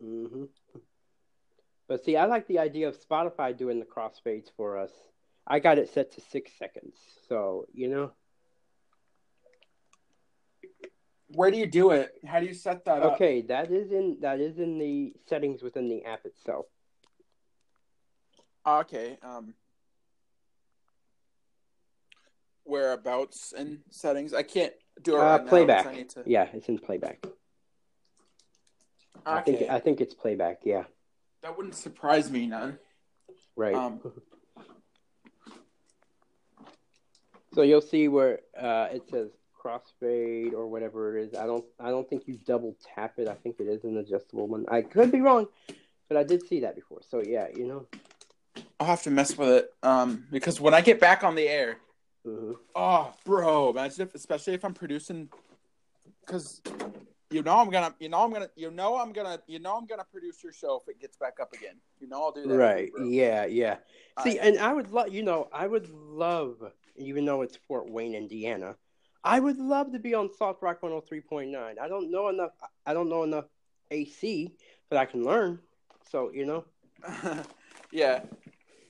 [0.00, 0.44] hmm
[1.88, 4.92] But see, I like the idea of Spotify doing the crossfades for us.
[5.46, 6.94] I got it set to six seconds,
[7.28, 8.12] so you know.
[11.28, 12.12] Where do you do it?
[12.26, 13.14] How do you set that up?
[13.14, 16.66] Okay, that is in that is in the settings within the app itself.
[18.66, 19.18] Okay.
[19.22, 19.54] Um,
[22.64, 24.34] whereabouts and settings?
[24.34, 25.92] I can't do it Uh, right now playback.
[25.94, 26.22] Need to.
[26.26, 27.24] Yeah, it's in playback.
[29.24, 30.60] I think I think it's playback.
[30.64, 30.84] Yeah,
[31.42, 32.78] That wouldn't surprise me none.
[33.56, 33.74] right.
[33.74, 34.00] Um,
[37.54, 39.30] so you'll see where uh, it says
[39.62, 41.34] crossfade or whatever it is.
[41.34, 43.28] I don't I don't think you double tap it.
[43.28, 44.64] I think it is an adjustable one.
[44.68, 45.46] I could be wrong,
[46.08, 47.00] but I did see that before.
[47.08, 47.86] So yeah, you know.
[48.80, 49.72] I'll have to mess with it.
[49.84, 51.76] Um, because when I get back on the air,
[52.26, 52.56] Mhm.
[52.76, 55.28] oh, bro, imagine if, especially if I'm producing,
[56.20, 56.62] because
[57.30, 59.86] you know I'm gonna, you know I'm gonna, you know I'm gonna, you know I'm
[59.86, 61.76] gonna produce your show if it gets back up again.
[62.00, 62.54] You know I'll do that.
[62.54, 62.92] Right.
[63.04, 63.46] Yeah.
[63.46, 63.78] Yeah.
[64.22, 67.90] See, I- and I would love, you know, I would love, even though it's Fort
[67.90, 68.76] Wayne, Indiana,
[69.24, 71.78] I would love to be on Soft Rock 103.9.
[71.78, 72.52] I don't know enough.
[72.86, 73.46] I don't know enough
[73.90, 74.52] AC,
[74.88, 75.58] but I can learn.
[76.08, 76.64] So you know.
[77.92, 78.22] yeah.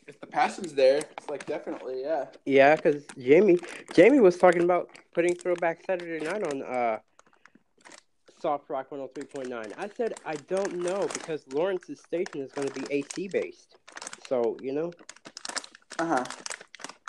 [0.06, 2.26] If the passion's there, it's like definitely, yeah.
[2.44, 3.58] Yeah, because Jamie,
[3.92, 6.98] Jamie was talking about putting Throwback Saturday Night on uh,
[8.40, 9.72] Soft Rock 103.9.
[9.78, 13.76] I said I don't know because Lawrence's station is going to be AC based.
[14.28, 14.92] So you know,
[15.98, 16.24] Uh huh.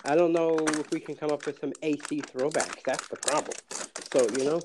[0.05, 2.83] I don't know if we can come up with some AC throwbacks.
[2.83, 3.55] That's the problem.
[4.13, 4.59] So you know,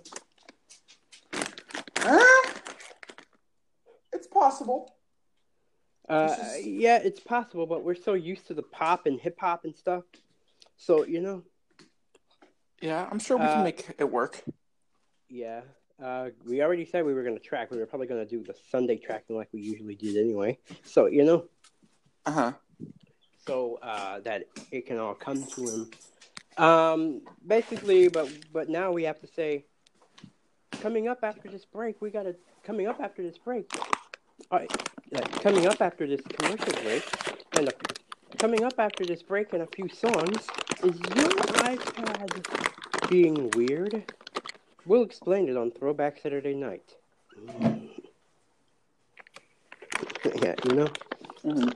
[2.02, 2.18] Uh,
[4.12, 4.97] it's possible.
[6.08, 9.64] Uh, is- yeah, it's possible, but we're so used to the pop and hip hop
[9.64, 10.04] and stuff.
[10.76, 11.42] So you know,
[12.80, 14.42] Yeah, I'm sure we Uh, can make it work.
[15.28, 15.62] yeah.
[16.00, 17.72] Uh, we already said we were going to track.
[17.72, 20.58] We were probably going to do the Sunday tracking like we usually did anyway.
[20.84, 21.48] So you know.
[22.26, 22.52] Uh huh.
[23.46, 25.90] so uh, that it can all come to him.
[26.64, 29.64] Um, basically, but but now we have to say,
[30.82, 33.70] coming up after this break, we got to coming up after this break.
[34.52, 34.70] All right,
[35.14, 37.04] uh, coming up after this commercial break,
[37.56, 37.72] and a,
[38.38, 40.46] coming up after this break and a few songs
[40.82, 41.30] is your
[41.64, 44.12] iPad being weird.
[44.86, 46.94] We'll explain it on Throwback Saturday Night.
[50.42, 50.88] yeah, you know.
[51.42, 51.68] hmm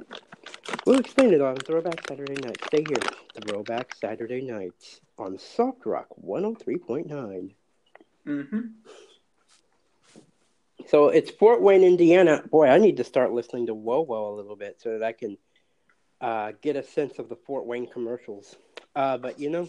[0.86, 2.58] We'll explain it on Throwback Saturday Night.
[2.66, 2.98] Stay here.
[3.46, 7.54] Throwback Saturday Night on Soft Rock 103.9.
[8.24, 8.60] hmm
[10.88, 12.42] So it's Fort Wayne, Indiana.
[12.50, 15.36] Boy, I need to start listening to WOWO a little bit so that I can
[16.20, 18.56] uh, get a sense of the Fort Wayne commercials.
[18.94, 19.68] Uh, but you know,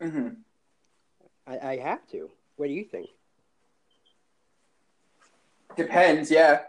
[0.00, 0.28] hmm
[1.46, 2.30] I, I have to.
[2.56, 3.08] What do you think?
[5.76, 6.30] Depends.
[6.30, 6.60] Yeah.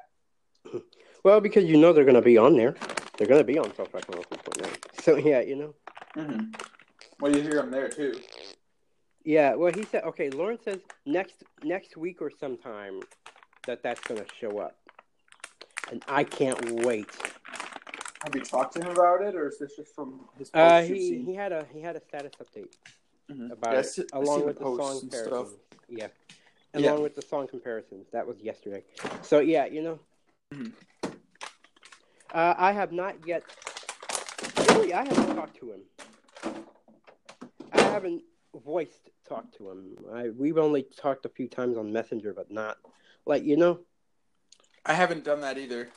[1.23, 2.75] Well, because you know they're going to be on there.
[3.15, 5.03] They're going to be on Soft Rock 103.9.
[5.03, 5.75] So yeah, you know.
[6.15, 6.45] hmm
[7.19, 8.19] Well, you hear them there too.
[9.24, 13.01] Yeah, well, he said, okay, Lauren says next next week or sometime
[13.67, 14.76] that that's going to show up.
[15.91, 17.07] And I can't wait.
[18.24, 20.82] Have you talked to him about it, or is this just from his posts Uh,
[20.93, 22.72] he, he had a he had a status update
[23.30, 23.51] Mhm.
[23.51, 25.59] about Yeah, it, along with the posts song comparisons.
[25.88, 26.07] Yeah,
[26.74, 26.91] Yeah.
[26.91, 28.07] along with the song comparisons.
[28.11, 28.84] That was yesterday.
[29.22, 29.99] So yeah, you know,
[30.53, 30.72] Mhm.
[32.34, 33.43] uh, I have not yet.
[34.69, 35.82] Really, I haven't talked to him.
[37.74, 38.24] I haven't
[38.56, 39.95] voiced talked to him.
[40.14, 42.78] I we've only talked a few times on Messenger, but not
[43.26, 43.80] like you know.
[44.86, 45.89] I haven't done that either.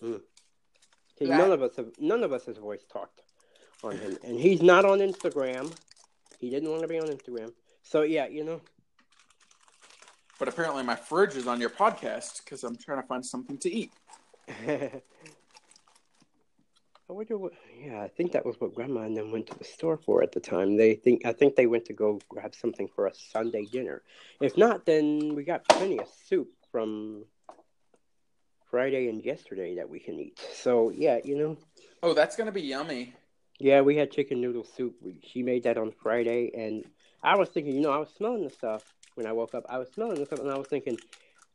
[0.00, 0.14] Hmm.
[0.14, 1.38] Okay, Yeah.
[1.38, 3.22] None of us have none of us has voice talked
[3.82, 5.72] on him, and he's not on Instagram.
[6.38, 7.52] He didn't want to be on Instagram.
[7.82, 8.60] So yeah, you know.
[10.38, 13.72] But apparently, my fridge is on your podcast because I'm trying to find something to
[13.72, 13.90] eat.
[17.10, 17.52] I wonder what.
[17.82, 20.32] Yeah, I think that was what Grandma and them went to the store for at
[20.32, 20.76] the time.
[20.76, 24.02] They think I think they went to go grab something for a Sunday dinner.
[24.42, 27.24] If not, then we got plenty of soup from
[28.70, 30.38] Friday and yesterday that we can eat.
[30.52, 31.56] So yeah, you know.
[32.02, 33.14] Oh, that's gonna be yummy.
[33.58, 34.94] Yeah, we had chicken noodle soup.
[35.22, 36.84] She made that on Friday, and
[37.22, 38.84] I was thinking, you know, I was smelling the stuff
[39.14, 39.64] when I woke up.
[39.68, 40.98] I was smelling the stuff, and I was thinking,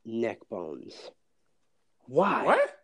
[0.04, 0.92] neck bones.
[2.06, 2.44] Why?
[2.44, 2.80] What?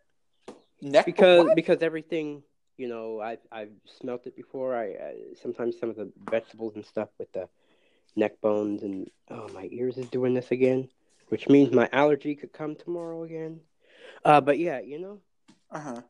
[0.81, 1.05] Neck?
[1.05, 1.55] Because what?
[1.55, 2.41] because everything,
[2.81, 4.75] you know, I've I've smelt it before.
[4.75, 4.95] I,
[5.39, 7.47] sometimes some of the vegetables and stuff with the
[8.15, 10.89] neck bones and oh my ears is doing this again,
[11.27, 13.59] which means my allergy could come tomorrow again.
[14.25, 15.19] Uh, but yeah, you know.
[15.69, 16.01] Uh huh.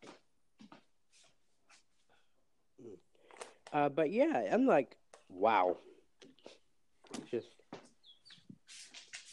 [3.74, 4.96] Uh, but yeah, I'm like,
[5.28, 5.76] wow.
[7.30, 7.48] Just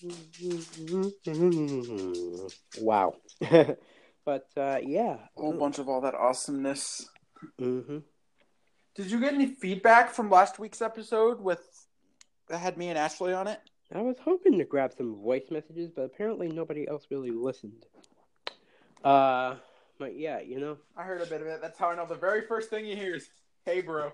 [2.80, 3.14] wow.
[4.24, 7.09] but uh, yeah, a whole bunch of all that awesomeness
[7.59, 7.99] hmm
[8.95, 11.86] Did you get any feedback from last week's episode with
[12.49, 13.61] that had me and Ashley on it?
[13.95, 17.86] I was hoping to grab some voice messages, but apparently nobody else really listened.
[19.03, 19.55] Uh,
[19.99, 20.76] but yeah, you know.
[20.97, 21.61] I heard a bit of it.
[21.62, 23.30] That's how I know the very first thing you hear is,
[23.64, 24.12] "Hey, bro."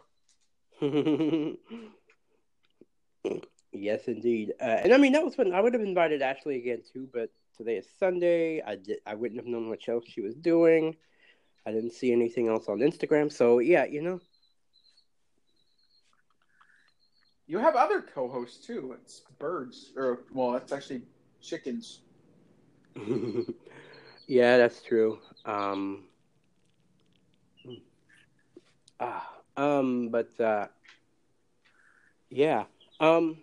[3.72, 4.53] yes, indeed.
[4.61, 5.53] Uh, and I mean, that was fun.
[5.53, 8.62] I would have invited Ashley again too, but today is Sunday.
[8.62, 8.99] I did.
[9.07, 10.97] I wouldn't have known what else she was doing.
[11.67, 13.33] I didn't see anything else on Instagram.
[13.33, 14.21] So yeah, you know.
[17.47, 18.97] You have other co-hosts too.
[19.01, 21.03] It's birds, or well, it's actually
[21.41, 22.01] chickens.
[24.27, 25.19] yeah, that's true.
[25.45, 26.05] Um,
[29.01, 30.69] ah, um, but uh,
[32.31, 32.65] yeah.
[33.01, 33.39] Um,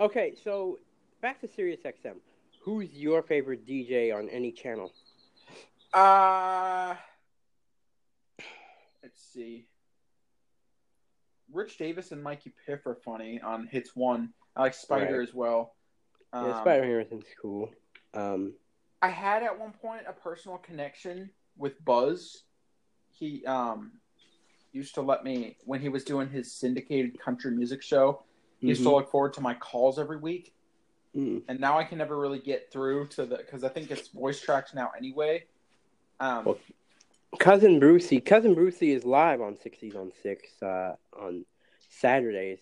[0.00, 0.78] okay, so
[1.20, 2.16] back to Sirius XM.
[2.62, 4.92] Who's your favorite DJ on any channel?
[5.92, 6.94] Uh
[9.02, 9.66] let's see.
[11.52, 14.32] Rich Davis and Mikey Piff are funny on Hits One.
[14.56, 15.28] I like Spider Right.
[15.28, 15.74] as well.
[16.32, 17.70] yeah, Um, Spider Harrison's cool.
[18.14, 18.54] Um,
[19.02, 22.44] I had at one point a personal connection with Buzz.
[23.10, 23.92] He um
[24.72, 28.22] used to let me when he was doing his syndicated country music show.
[28.58, 28.92] He used to mhm.
[28.94, 30.54] look forward to my calls every week,
[31.14, 31.42] Mm.
[31.48, 34.40] and now I can never really get through to the because I think it's voice
[34.40, 35.44] tracked now anyway.
[36.20, 36.58] Um, Well,
[37.38, 41.44] Cousin Brucey, Cousin Brucey is live on Sixties on Six uh, on
[41.88, 42.58] Saturdays,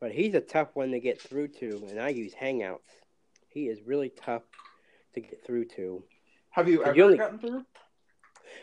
[0.00, 2.78] but he's a tough one to get through to, and I use Hangouts.
[3.48, 4.42] He is really tough
[5.14, 6.02] to get through to.
[6.50, 7.64] have you ever only- gotten through?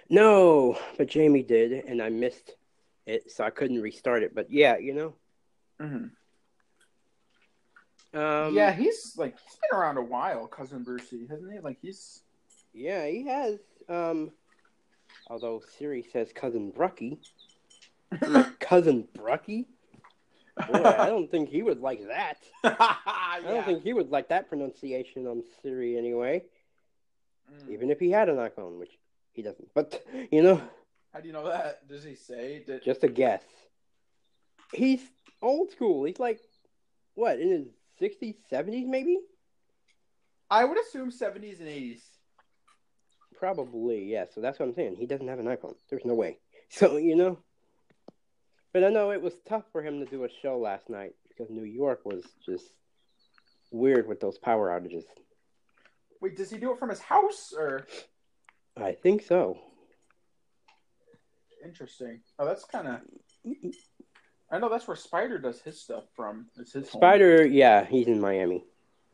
[0.10, 2.52] No, but Jamie did, and I missed
[3.06, 4.34] it, so I couldn't restart it.
[4.34, 5.14] But yeah, you know,
[5.80, 6.06] hmm
[8.16, 11.60] um, yeah, he's like he's been around a while, cousin Brucey, hasn't he?
[11.60, 12.22] Like he's
[12.74, 13.60] yeah, he has.
[13.90, 14.32] Um,
[15.28, 17.20] although Siri says Cousin Brucky,
[18.60, 19.68] Cousin Brucky.
[20.68, 22.38] Boy, I don't think he would like that.
[22.64, 26.44] I don't think he would like that pronunciation on Siri anyway,
[27.52, 27.72] Mm.
[27.74, 28.98] even if he had an iPhone, which
[29.34, 29.68] he doesn't.
[29.74, 30.02] But,
[30.32, 30.62] you know,
[31.12, 31.86] How do you know that?
[31.90, 32.64] Does he say?
[32.66, 32.84] Did...
[32.84, 33.44] just a guess.
[34.74, 35.02] He's
[35.42, 36.06] old school.
[36.06, 36.40] He's like,
[37.16, 37.68] what, in his
[38.02, 39.20] 60s, 70s maybe?
[40.50, 42.04] I would assume seventies and eighties.
[43.44, 44.24] Probably, yeah.
[44.34, 44.96] So that's what I'm saying.
[44.98, 45.76] He doesn't have an iPhone.
[45.90, 46.38] There's no way.
[46.70, 47.38] So, you know.
[48.72, 51.52] But I know it was tough for him to do a show last night because
[51.52, 52.66] New York was just
[53.70, 55.04] weird with those power outages.
[56.20, 57.86] Wait, does he do it from his house or?
[58.76, 59.60] I think so.
[61.64, 62.22] Interesting.
[62.40, 63.02] Oh, that's kind of.
[64.50, 66.48] I know that's where Spider does his stuff from.
[66.58, 67.02] It's his home.
[67.02, 68.64] Spider, yeah, he's in Miami.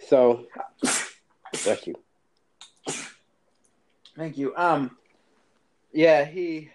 [0.07, 0.45] So,
[1.63, 1.95] bless you.
[4.17, 4.53] Thank you.
[4.55, 4.97] Um,
[5.91, 6.69] yeah, he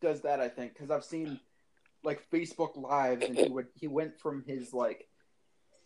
[0.00, 0.40] does that.
[0.40, 1.40] I think because I've seen
[2.04, 5.06] like Facebook lives, and he would he went from his like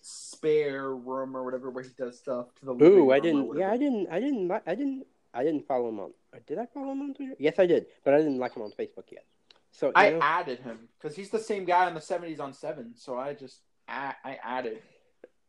[0.02, 3.56] spare room or whatever where he does stuff to the Ooh, I didn't.
[3.56, 4.08] Yeah, I didn't.
[4.10, 4.50] I didn't.
[4.50, 5.06] I didn't.
[5.34, 6.12] I didn't follow him on.
[6.46, 7.34] Did I follow him on Twitter?
[7.38, 9.24] Yes, I did, but I didn't like him on Facebook yet.
[9.70, 12.92] So I know, added him because he's the same guy in the '70s on Seven.
[12.96, 14.82] So I just I, I added.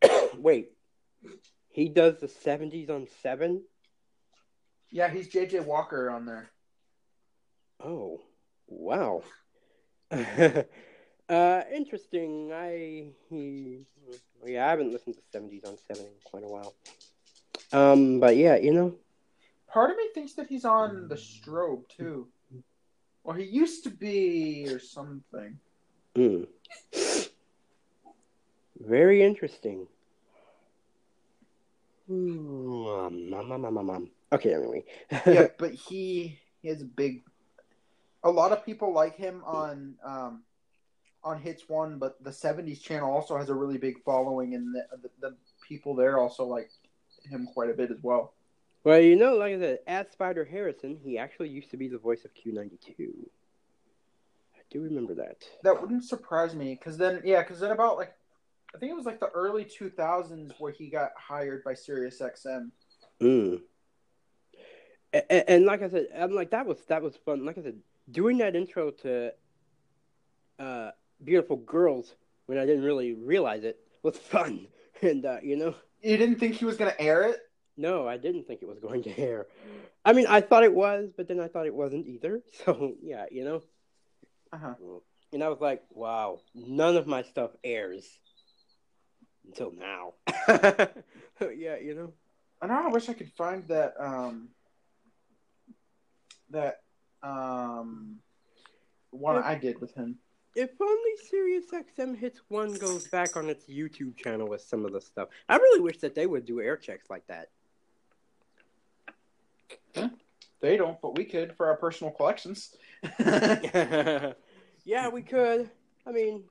[0.38, 0.72] wait,
[1.70, 3.64] he does the seventies on Seven.
[4.94, 6.52] Yeah, he's JJ Walker on there.
[7.84, 8.22] Oh,
[8.68, 9.24] wow.
[10.12, 12.54] uh, interesting.
[12.54, 13.80] I he,
[14.46, 16.76] yeah, I haven't listened to seventies on Seven in quite a while.
[17.72, 18.94] Um, but yeah, you know,
[19.68, 22.28] Part of me thinks that he's on the Strobe too.
[23.24, 25.58] Or he used to be, or something.
[26.16, 26.48] mm.
[28.80, 29.88] very interesting.
[32.08, 34.84] Um, um, um, um, um, Okay, anyway.
[35.28, 37.24] yeah, but he he has a big.
[38.24, 40.44] A lot of people like him on um,
[41.24, 44.86] on Hits One, but the '70s channel also has a really big following, and the,
[44.98, 45.36] the, the
[45.68, 46.72] people there also like
[47.30, 48.34] him quite a bit as well.
[48.84, 51.98] Well, you know, like I said, as Spider Harrison, he actually used to be the
[51.98, 53.10] voice of Q92.
[54.56, 55.38] I do remember that.
[55.64, 58.14] That wouldn't surprise me, because then yeah, because then about like,
[58.74, 62.72] I think it was like the early 2000s where he got hired by Sirius XM.
[63.22, 63.62] Mm.
[65.14, 67.46] And, and like I said, I'm like that was that was fun.
[67.46, 67.78] Like I said,
[68.10, 69.34] doing that intro to
[70.60, 70.92] uh,
[71.24, 72.16] "Beautiful Girls"
[72.48, 74.68] when I didn't really realize it was fun.
[75.02, 77.38] And uh, you know, You didn't think he was gonna air it?
[77.76, 79.48] no, I didn't think it was going to air.
[80.06, 82.42] I mean, I thought it was, but then I thought it wasn't either.
[82.64, 83.64] So yeah, you know.
[84.54, 84.76] Uh-huh.
[85.34, 88.06] And I was like, wow, none of my stuff airs
[89.46, 90.14] until now.
[91.42, 92.14] yeah, you know.
[92.62, 92.82] I know.
[92.86, 93.96] I wish I could find that.
[94.00, 94.50] Um,
[96.50, 96.82] that
[97.22, 98.18] um,
[99.12, 99.48] one Yeah.
[99.48, 100.18] I did with him.
[100.56, 105.02] If only SiriusXM Hits One goes back on its YouTube channel with some of the
[105.02, 105.30] stuff.
[105.50, 107.50] I really wish that they would do air checks like that.
[110.62, 112.76] They don't, but we could for our personal collections.
[113.20, 114.34] yeah,
[115.12, 115.70] we could.
[116.06, 116.44] I mean,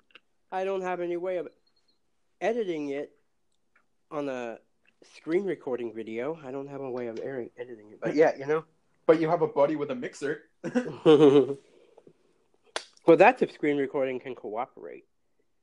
[0.51, 1.49] I don't have any way of
[2.40, 3.12] editing it
[4.11, 4.59] on a
[5.16, 6.38] screen recording video.
[6.45, 8.01] I don't have a way of airing, editing it.
[8.03, 8.64] But yeah, you know.
[9.07, 10.42] But you have a buddy with a mixer.
[11.05, 11.57] well,
[13.16, 15.05] that's if screen recording can cooperate.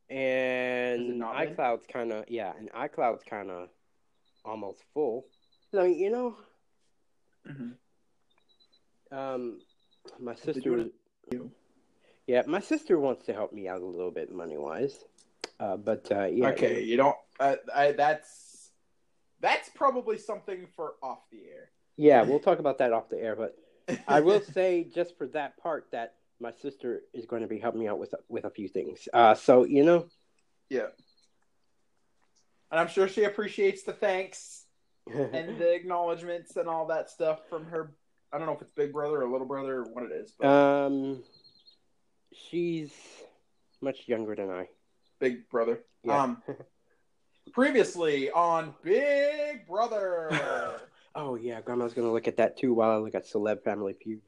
[0.10, 3.70] And iCloud's kind of yeah, and iCloud's kind of
[4.44, 5.28] almost full.
[5.72, 6.38] So you know,
[7.48, 7.76] Mhm.
[9.12, 9.62] um,
[10.20, 10.86] my sister.
[12.26, 15.04] Yeah, my sister wants to help me out a little bit money wise,
[15.60, 16.50] uh, but uh, yeah.
[16.50, 17.16] okay, you don't.
[17.40, 18.72] Uh, I, that's
[19.40, 21.70] that's probably something for off the air.
[22.00, 23.58] Yeah, we'll talk about that off the air, but
[24.08, 27.82] I will say just for that part that my sister is going to be helping
[27.82, 29.10] me out with with a few things.
[29.14, 30.08] Uh, so you know,
[30.70, 30.88] yeah.
[32.72, 34.64] And I'm sure she appreciates the thanks
[35.08, 37.92] and the acknowledgments and all that stuff from her.
[38.32, 40.48] I don't know if it's big brother or little brother or what it is, but
[40.48, 41.22] um,
[42.32, 42.94] she's
[43.82, 44.70] much younger than I.
[45.20, 45.82] big brother.
[46.06, 46.24] Yeah.
[46.24, 46.42] Um,
[47.52, 50.80] previously on Big Brother.
[51.16, 54.22] Oh yeah, Grandma's gonna look at that too while I look at Celeb Family Feud.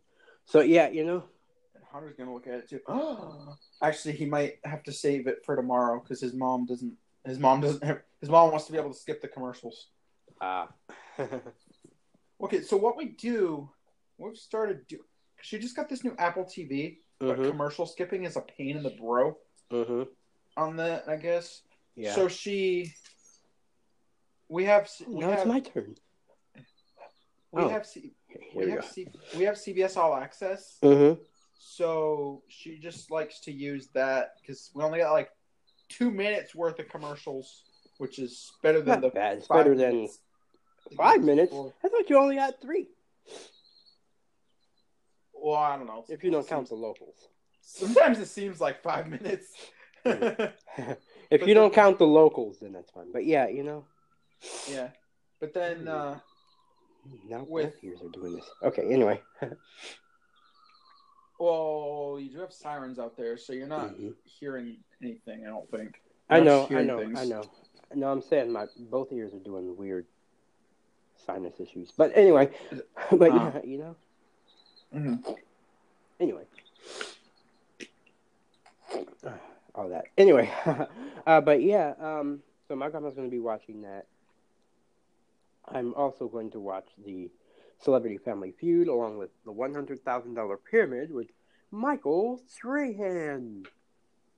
[0.45, 1.23] So yeah, you know,
[1.75, 2.79] And Hunter's gonna look at it too.
[3.81, 6.93] Actually, he might have to save it for tomorrow because his mom doesn't.
[7.25, 7.83] His mom doesn't.
[8.19, 9.87] His mom wants to be able to skip the commercials.
[10.41, 10.69] ah,
[12.43, 13.69] Okay, so what we do,
[14.17, 14.99] we've started do.
[15.41, 18.83] She just got this new Apple TV, but mhm, commercial skipping is a pain in
[18.83, 19.37] the bro
[19.71, 20.07] mhm,
[20.57, 21.07] on that.
[21.07, 21.61] I guess.
[21.95, 22.15] yeah.
[22.15, 22.93] So she.
[24.49, 24.89] We have.
[25.07, 25.95] We now it's my turn.
[27.51, 27.69] We oh.
[27.69, 27.85] have.
[27.85, 28.13] C,
[28.55, 28.85] we we have.
[28.85, 30.77] C, we have CBS All Access.
[30.81, 31.19] Mhm.
[31.59, 35.29] So she just likes to use that because we only got like
[35.89, 37.63] two minutes worth of commercials,
[37.97, 39.37] which is better than Not the bad.
[39.37, 40.19] It's five better than minutes.
[40.97, 41.53] five minutes.
[41.53, 42.87] I thought you only had three.
[45.33, 46.05] well, I don't know.
[46.09, 47.27] If you don't count the locals.
[47.61, 49.47] Sometimes it seems like five minutes.
[50.05, 50.51] if
[51.29, 53.11] But you don't count the locals, then that's fine.
[53.11, 53.85] But yeah, you know,
[54.69, 54.89] yeah,
[55.39, 56.19] but then uh,
[57.27, 58.49] now With- both ears are doing this.
[58.63, 59.21] Okay, anyway.
[61.39, 64.13] well, you do have sirens out there, so you're not Mhm.
[64.25, 65.45] hearing anything.
[65.45, 66.01] I don't think.
[66.29, 67.19] I You're not know, I know, things.
[67.19, 67.43] I know.
[67.95, 70.05] No, I'm saying my both ears are doing weird
[71.15, 71.91] sinus issues.
[71.91, 72.51] But anyway,
[73.11, 73.51] but Ah.
[73.55, 73.95] yeah, you know.
[74.93, 75.37] Mhm.
[76.19, 76.45] Anyway.
[79.75, 80.05] All that.
[80.17, 80.51] Anyway,
[81.25, 84.05] uh, but yeah, um, so my grandma's going to be watching that.
[85.67, 87.29] I'm also going to watch the
[87.79, 91.27] Celebrity Family Feud along with the $100,000 Pyramid with
[91.71, 93.63] Michael Strahan.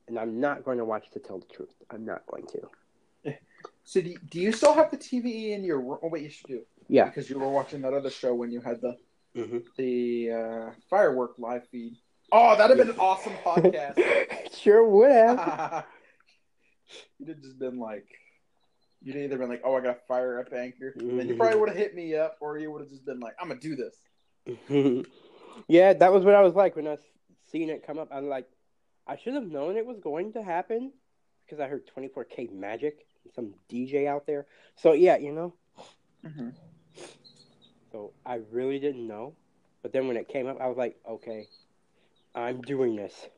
[0.08, 1.74] And I'm not going to watch To Tell the Truth.
[1.92, 3.34] I'm not going to.
[3.86, 5.98] So do, do you still have the TV in your room?
[6.02, 7.04] Oh wait, you should do Yeah.
[7.06, 8.96] because you were watching that other show when you had the
[9.36, 11.98] hmm the uh, firework live feed.
[12.32, 13.98] Oh, that'd have been an awesome podcast.
[14.54, 15.86] sure would have.
[17.20, 18.06] You'd have just been like,
[19.04, 21.70] you'd either been like, "Oh, I got to fire up anchor," and you probably would
[21.70, 23.98] have hit me up, or you would have just been like, "I'm gonna do this."
[25.68, 26.98] yeah, that was what I was like when I
[27.52, 28.10] seen it come up.
[28.12, 28.48] I'm like,
[29.08, 30.92] I should have known it was going to happen
[31.46, 33.06] because I heard 24K Magic,
[33.36, 34.46] some DJ out there.
[34.76, 35.54] So yeah, you know.
[36.26, 36.50] Mm-hmm.
[37.92, 39.36] So I really didn't know,
[39.82, 41.48] but then when it came up, I was like, okay,
[42.34, 43.14] I'm doing this.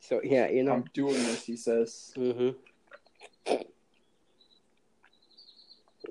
[0.00, 0.72] So yeah, you know.
[0.72, 2.12] I'm doing this, he says.
[2.14, 2.50] hmm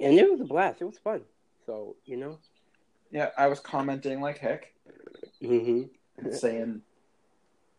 [0.02, 0.82] And it was a blast.
[0.82, 1.22] It was fun.
[1.66, 2.40] So you know.
[3.12, 4.74] Yeah, I was commenting like heck,
[5.40, 5.84] hmm
[6.18, 6.82] and saying,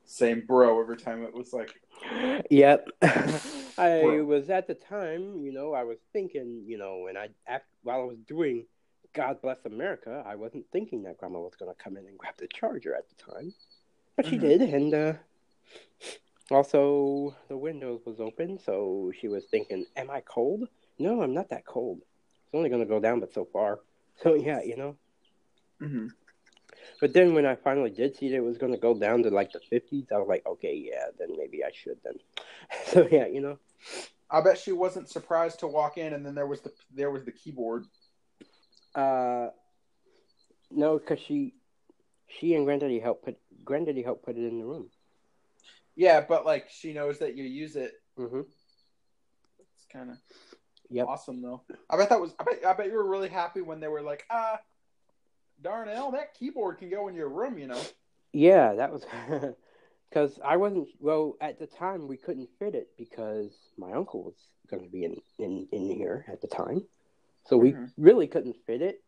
[0.04, 1.74] saying bro every time it was like,
[2.50, 2.88] Yep.
[3.02, 3.42] I
[4.02, 4.24] Bro.
[4.24, 8.00] was at the time, you know, I was thinking, you know, and I act while
[8.02, 8.66] I was doing
[9.12, 12.34] God Bless America, I wasn't thinking that Grandma was going to come in and grab
[12.38, 13.52] the charger at the time,
[14.16, 14.40] but she Mhm.
[14.40, 15.12] did, and uh,
[16.50, 20.68] also the windows was open, so she was thinking, "Am I cold?
[20.98, 21.98] No, I'm not that cold.
[22.46, 23.80] It's only going to go down, but so far."
[24.22, 24.94] So yeah, you know.
[25.82, 26.06] mm-hmm.
[27.00, 29.30] But then when I finally did see that it was going to go down to
[29.30, 32.14] like the 50s, I was like, okay, yeah, then maybe I should then.
[32.86, 33.58] So yeah, you know.
[34.30, 37.24] I bet she wasn't surprised to walk in, and then there was the there was
[37.24, 37.86] the keyboard.
[38.94, 39.48] Uh,
[40.70, 41.54] no, because she,
[42.28, 44.90] she and Granddaddy helped put Granddaddy helped put it in the room.
[45.96, 47.92] Yeah, but like she knows that you use it.
[48.18, 48.40] Mm-hmm.
[49.58, 50.16] It's kind of
[50.90, 51.06] Yep.
[51.08, 51.62] awesome though.
[51.90, 52.34] I bet that was.
[52.38, 52.64] I bet.
[52.66, 54.60] I bet you were really happy when they were like, ah,
[55.62, 57.58] Darnell, that keyboard can go in your room.
[57.58, 57.80] You know.
[58.32, 59.04] Yeah, that was
[60.10, 60.88] because I wasn't.
[61.00, 64.34] Well, at the time we couldn't fit it because my uncle was
[64.68, 66.82] going to be in, in in here at the time,
[67.46, 67.92] so we Mhm.
[67.96, 69.02] really couldn't fit it.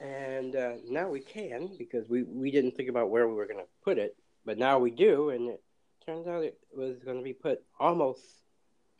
[0.00, 3.60] And uh, now we can because we we didn't think about where we were going
[3.60, 5.62] to put it, but now we do, and it
[6.04, 8.20] turns out it was going to be put almost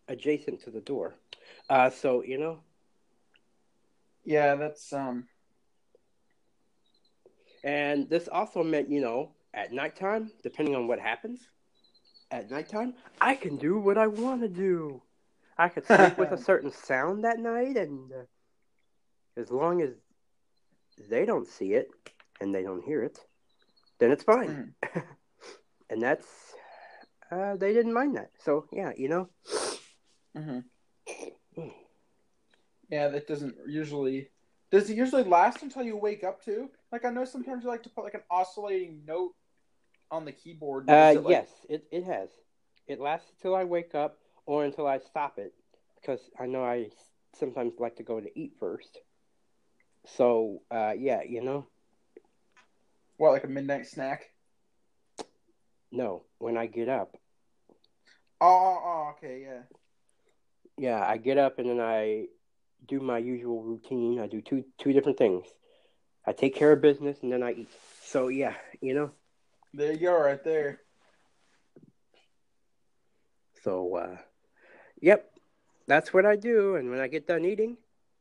[0.08, 1.14] adjacent to the door.
[1.68, 2.60] Uh, so you know,
[4.24, 5.26] Yeah, that's um.
[7.64, 11.48] And this also meant, you know, at nighttime, depending on what happens,
[12.30, 15.02] at nighttime, I can do what I want to do.
[15.56, 18.24] I could sleep with a certain sound that night, and uh,
[19.40, 19.90] as long as
[21.08, 21.88] they don't see it
[22.40, 23.18] and they don't hear it,
[23.98, 24.74] then it's fine.
[25.90, 26.54] and that's,
[27.30, 28.30] uh, they didn't mind that.
[28.44, 29.28] So, yeah, you know,
[30.36, 30.60] hmm
[32.94, 34.28] Yeah, that doesn't usually.
[34.70, 36.70] Does it usually last until you wake up too?
[36.92, 39.32] Like I know sometimes you like to put like an oscillating note
[40.12, 40.88] on the keyboard.
[40.88, 42.28] uh, it, like- yes, it, it has.
[42.86, 45.54] It lasts until I wake up or until I stop it
[46.00, 46.90] because I know I
[47.36, 49.00] sometimes like to go to eat first.
[50.06, 51.66] So, uh, yeah, you know,
[53.16, 54.30] What, like a midnight snack?
[55.90, 57.16] no, when I get up,
[58.40, 59.62] Oh, oh, oh, okay, yeah.
[60.76, 62.26] yeah, I get up and then I
[62.86, 64.20] do my usual routine.
[64.20, 65.46] I do two two different things.
[66.26, 67.68] I take care of business and then I eat.
[68.04, 69.10] So, yeah, you know,
[69.74, 70.80] There you go, right there.
[73.62, 74.16] so, uh,
[75.00, 75.30] yep,
[75.86, 76.76] that's what I do.
[76.76, 77.76] And when I get done eating,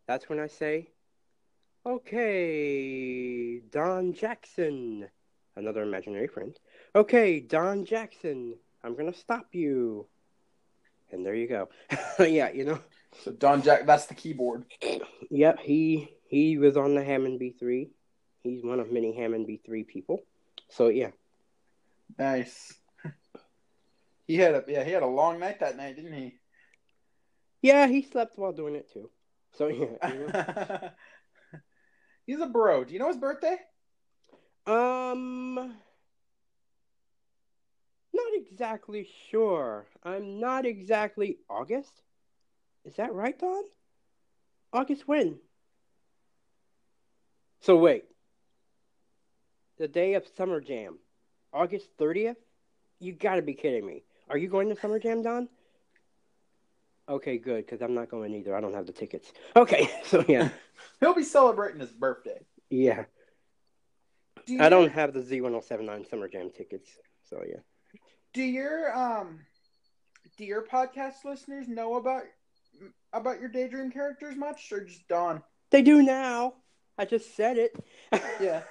[0.08, 0.90] that's when I say,
[1.86, 5.08] okay, Don Jackson,
[5.56, 6.58] another imaginary friend.
[6.96, 10.08] Okay, Don Jackson, I'm going to stop you.
[11.12, 11.70] And there you go.
[12.20, 12.80] yeah, you know.
[13.22, 14.66] So Don Jack, that's the keyboard.
[15.30, 17.90] Yep, he he was on the Hammond B3.
[18.44, 20.24] He's one of many Hammond B3 people.
[20.70, 21.12] So yeah,
[22.18, 22.74] Nice.
[24.26, 26.40] He had a yeah, he had a long night that night, didn't he?
[27.62, 29.10] yeah, he slept while doing it too.
[29.54, 30.90] So yeah, you know.
[32.26, 32.84] He's a bro.
[32.86, 33.58] Do you know his birthday?
[34.66, 35.56] um,
[38.14, 39.86] not exactly sure.
[40.04, 42.02] I'm not exactly August.
[42.86, 43.64] Is that right, Don?
[44.72, 45.38] August when?
[47.62, 48.06] So wait,
[49.78, 50.98] the day of Summer Jam,
[51.54, 52.38] August thirtieth.
[53.00, 54.04] You got to be kidding me.
[54.30, 55.50] Are you going to Summer Jam, Don?
[57.10, 58.56] Okay, good, because I'm not going either.
[58.56, 59.34] I don't have the tickets.
[59.56, 60.50] Okay, so yeah,
[61.00, 62.40] He'll be celebrating his birthday.
[62.70, 63.06] yeah.
[64.46, 66.90] Do I don't have the Z1079 Summer Jam tickets,
[67.30, 67.60] so yeah.
[68.34, 69.40] Do your um,
[70.38, 72.24] do your podcast listeners know about
[73.14, 75.42] about your daydream characters much, or just Don?
[75.70, 76.56] They do now.
[76.98, 77.76] I just said it.
[78.40, 78.64] Yeah.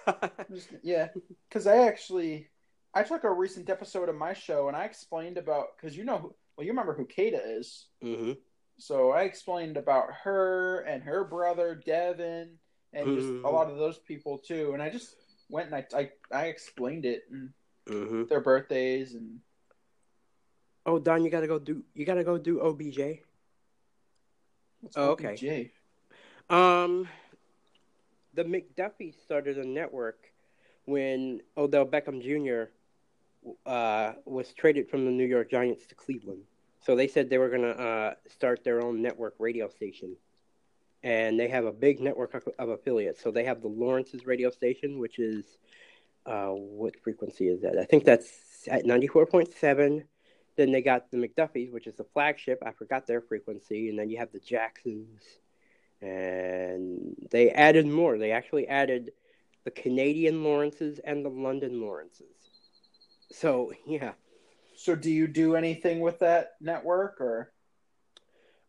[0.52, 1.08] Just- yeah,
[1.48, 2.48] because I actually
[2.94, 6.18] I took a recent episode of my show and I explained about because you know
[6.18, 8.32] who- well you remember who Kata is, hmm
[8.78, 12.58] so I explained about her and her brother Devin
[12.92, 13.52] and just a Mhm.
[13.52, 15.16] lot of those people too, and I just
[15.48, 17.50] went and I I, I explained it and
[17.88, 19.40] hmm their birthdays and
[20.84, 21.82] Oh, Don, you gotta go do.
[21.94, 23.22] You gotta go do OBJ.
[24.96, 25.70] Oh, okay.
[26.50, 27.08] Um,
[28.34, 30.18] the McDuffie started a network
[30.84, 32.70] when Odell Beckham Jr.
[33.66, 36.42] Uh, was traded from the New York Giants to Cleveland.
[36.84, 40.16] So they said they were gonna uh, start their own network radio station,
[41.02, 43.22] and they have a big network of, of affiliates.
[43.22, 45.44] So they have the Lawrence's radio station, which is
[46.26, 47.78] uh, what frequency is that?
[47.78, 50.04] I think that's at ninety four point seven.
[50.56, 52.62] Then they got the McDuffies, which is the flagship.
[52.64, 55.22] I forgot their frequency, and then you have the Jacksons
[56.02, 58.18] and they added more.
[58.18, 59.12] They actually added
[59.64, 62.26] the Canadian Lawrences and the London Lawrences.
[63.30, 64.12] So yeah,
[64.76, 67.52] So do you do anything with that network or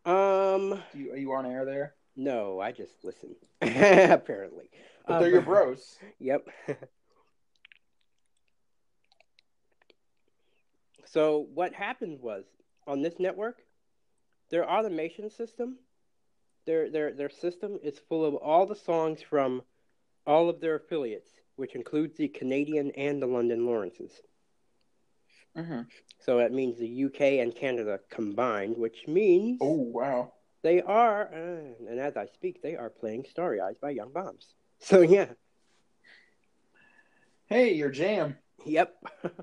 [0.06, 1.96] um, do you, are you on air there?
[2.16, 3.36] no, I just listen.
[3.62, 4.70] Apparently,
[5.08, 5.98] But Um, they're your bros.
[6.20, 6.48] Yep.
[11.06, 12.46] so what happened was
[12.88, 13.62] on this network,
[14.50, 15.78] their automation system,
[16.66, 19.62] their their their system is full of all the songs from
[20.26, 24.22] all of their affiliates, which includes the Canadian and the London Lawrences.
[25.58, 25.82] Mm-hmm.
[26.20, 30.34] So that means the UK and Canada combined, which means Oh wow.
[30.64, 34.56] they are, uh, and as I speak, they are playing Starry Eyes by Young Bombs.
[34.80, 35.28] So yeah,
[37.48, 38.38] Hey, your jam.
[38.66, 38.96] yep.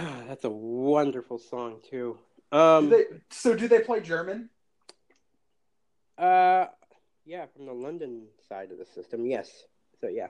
[0.28, 2.18] That's a wonderful song too.
[2.52, 4.48] Do Um, they, so do they play German?
[6.18, 6.66] uh,
[7.24, 9.64] yeah, from the London side of the system, yes.
[10.00, 10.28] So yeah,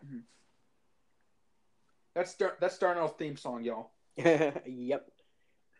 [2.15, 3.91] That's Dar- that's Darnell's theme song, y'all.
[4.17, 5.11] yep.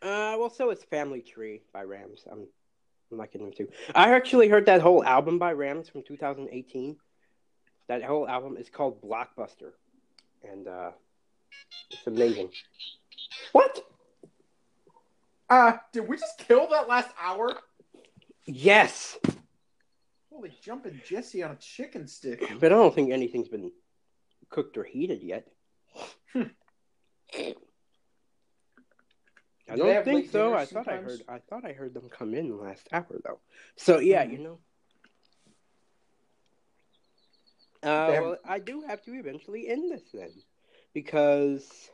[0.01, 2.23] Uh, well, so is Family Tree by Rams.
[2.31, 2.47] I'm,
[3.11, 3.67] I'm liking them too.
[3.93, 6.95] I actually heard that whole album by Rams from 2018.
[7.87, 9.73] That whole album is called Blockbuster,
[10.49, 10.91] and uh,
[11.91, 12.49] it's amazing.
[13.51, 13.83] What?
[15.49, 17.57] Uh, did we just kill that last hour?
[18.45, 19.17] Yes,
[20.31, 22.39] Holy jumping Jesse on a chicken stick.
[22.59, 23.71] but I don't think anything's been
[24.49, 25.47] cooked or heated yet.
[26.33, 26.43] Hmm.
[29.69, 30.53] I Do don't think so.
[30.53, 31.21] I dinners thought I heard.
[31.29, 33.39] I thought I heard them come in last hour though.
[33.75, 34.31] So yeah, Mhm.
[34.31, 34.59] you know.
[37.83, 40.31] Uh, have- well, I do have to eventually end this then,
[40.93, 41.89] because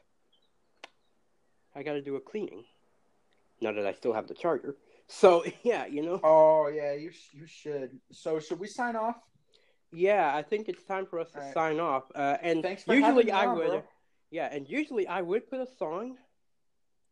[1.78, 2.64] I got to do a cleaning.
[3.62, 4.76] Now that I still have the charger.
[5.08, 6.20] So yeah, you know.
[6.24, 7.92] Oh yeah, you sh- you should.
[8.12, 9.16] So should we sign off?
[9.92, 11.54] Yeah, I think it's time for us to All right.
[11.54, 12.04] sign off.
[12.14, 13.68] Uh, and Thanks for usually having me I on, would.
[13.68, 13.84] bro.
[14.32, 16.18] Yeah, and usually I would put a song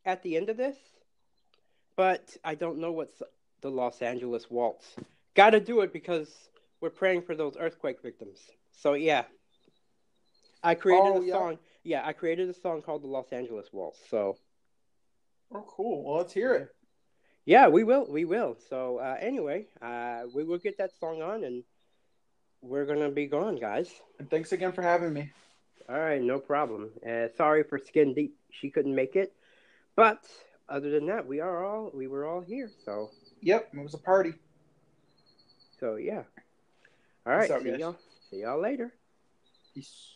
[0.04, 0.76] at the end of this,
[1.96, 3.22] but I don't know what's
[3.62, 4.86] the Los Angeles Waltz.
[5.36, 6.30] Got to do it because
[6.82, 8.40] we're praying for those earthquake victims.
[8.74, 9.24] So yeah,
[10.64, 11.34] I created Oh, a yeah.
[11.34, 11.58] song.
[11.84, 14.00] Yeah, I created a song called the Los Angeles Waltz.
[14.10, 14.38] So
[15.54, 16.04] Oh, cool.
[16.04, 16.70] Well, let's hear it.
[17.46, 18.58] yeah, we will, we will.
[18.70, 21.64] So uh, anyway, uh, we will get that song on, and
[22.62, 23.90] we're gonna be gone, guys.
[24.20, 25.32] And thanks again for having me.
[25.88, 26.90] All right, no problem.
[27.08, 29.34] Uh, sorry for Skin Deep; she couldn't make it,
[29.96, 30.26] but
[30.68, 32.72] other than that, we are all we were all here.
[32.84, 33.12] So,
[33.42, 34.34] Yep, it was a party.
[35.80, 36.24] so yeah.
[37.28, 37.80] All right, out, see guys.
[37.80, 37.96] y'all.
[38.32, 38.92] See y'all later.
[39.76, 40.15] Peace.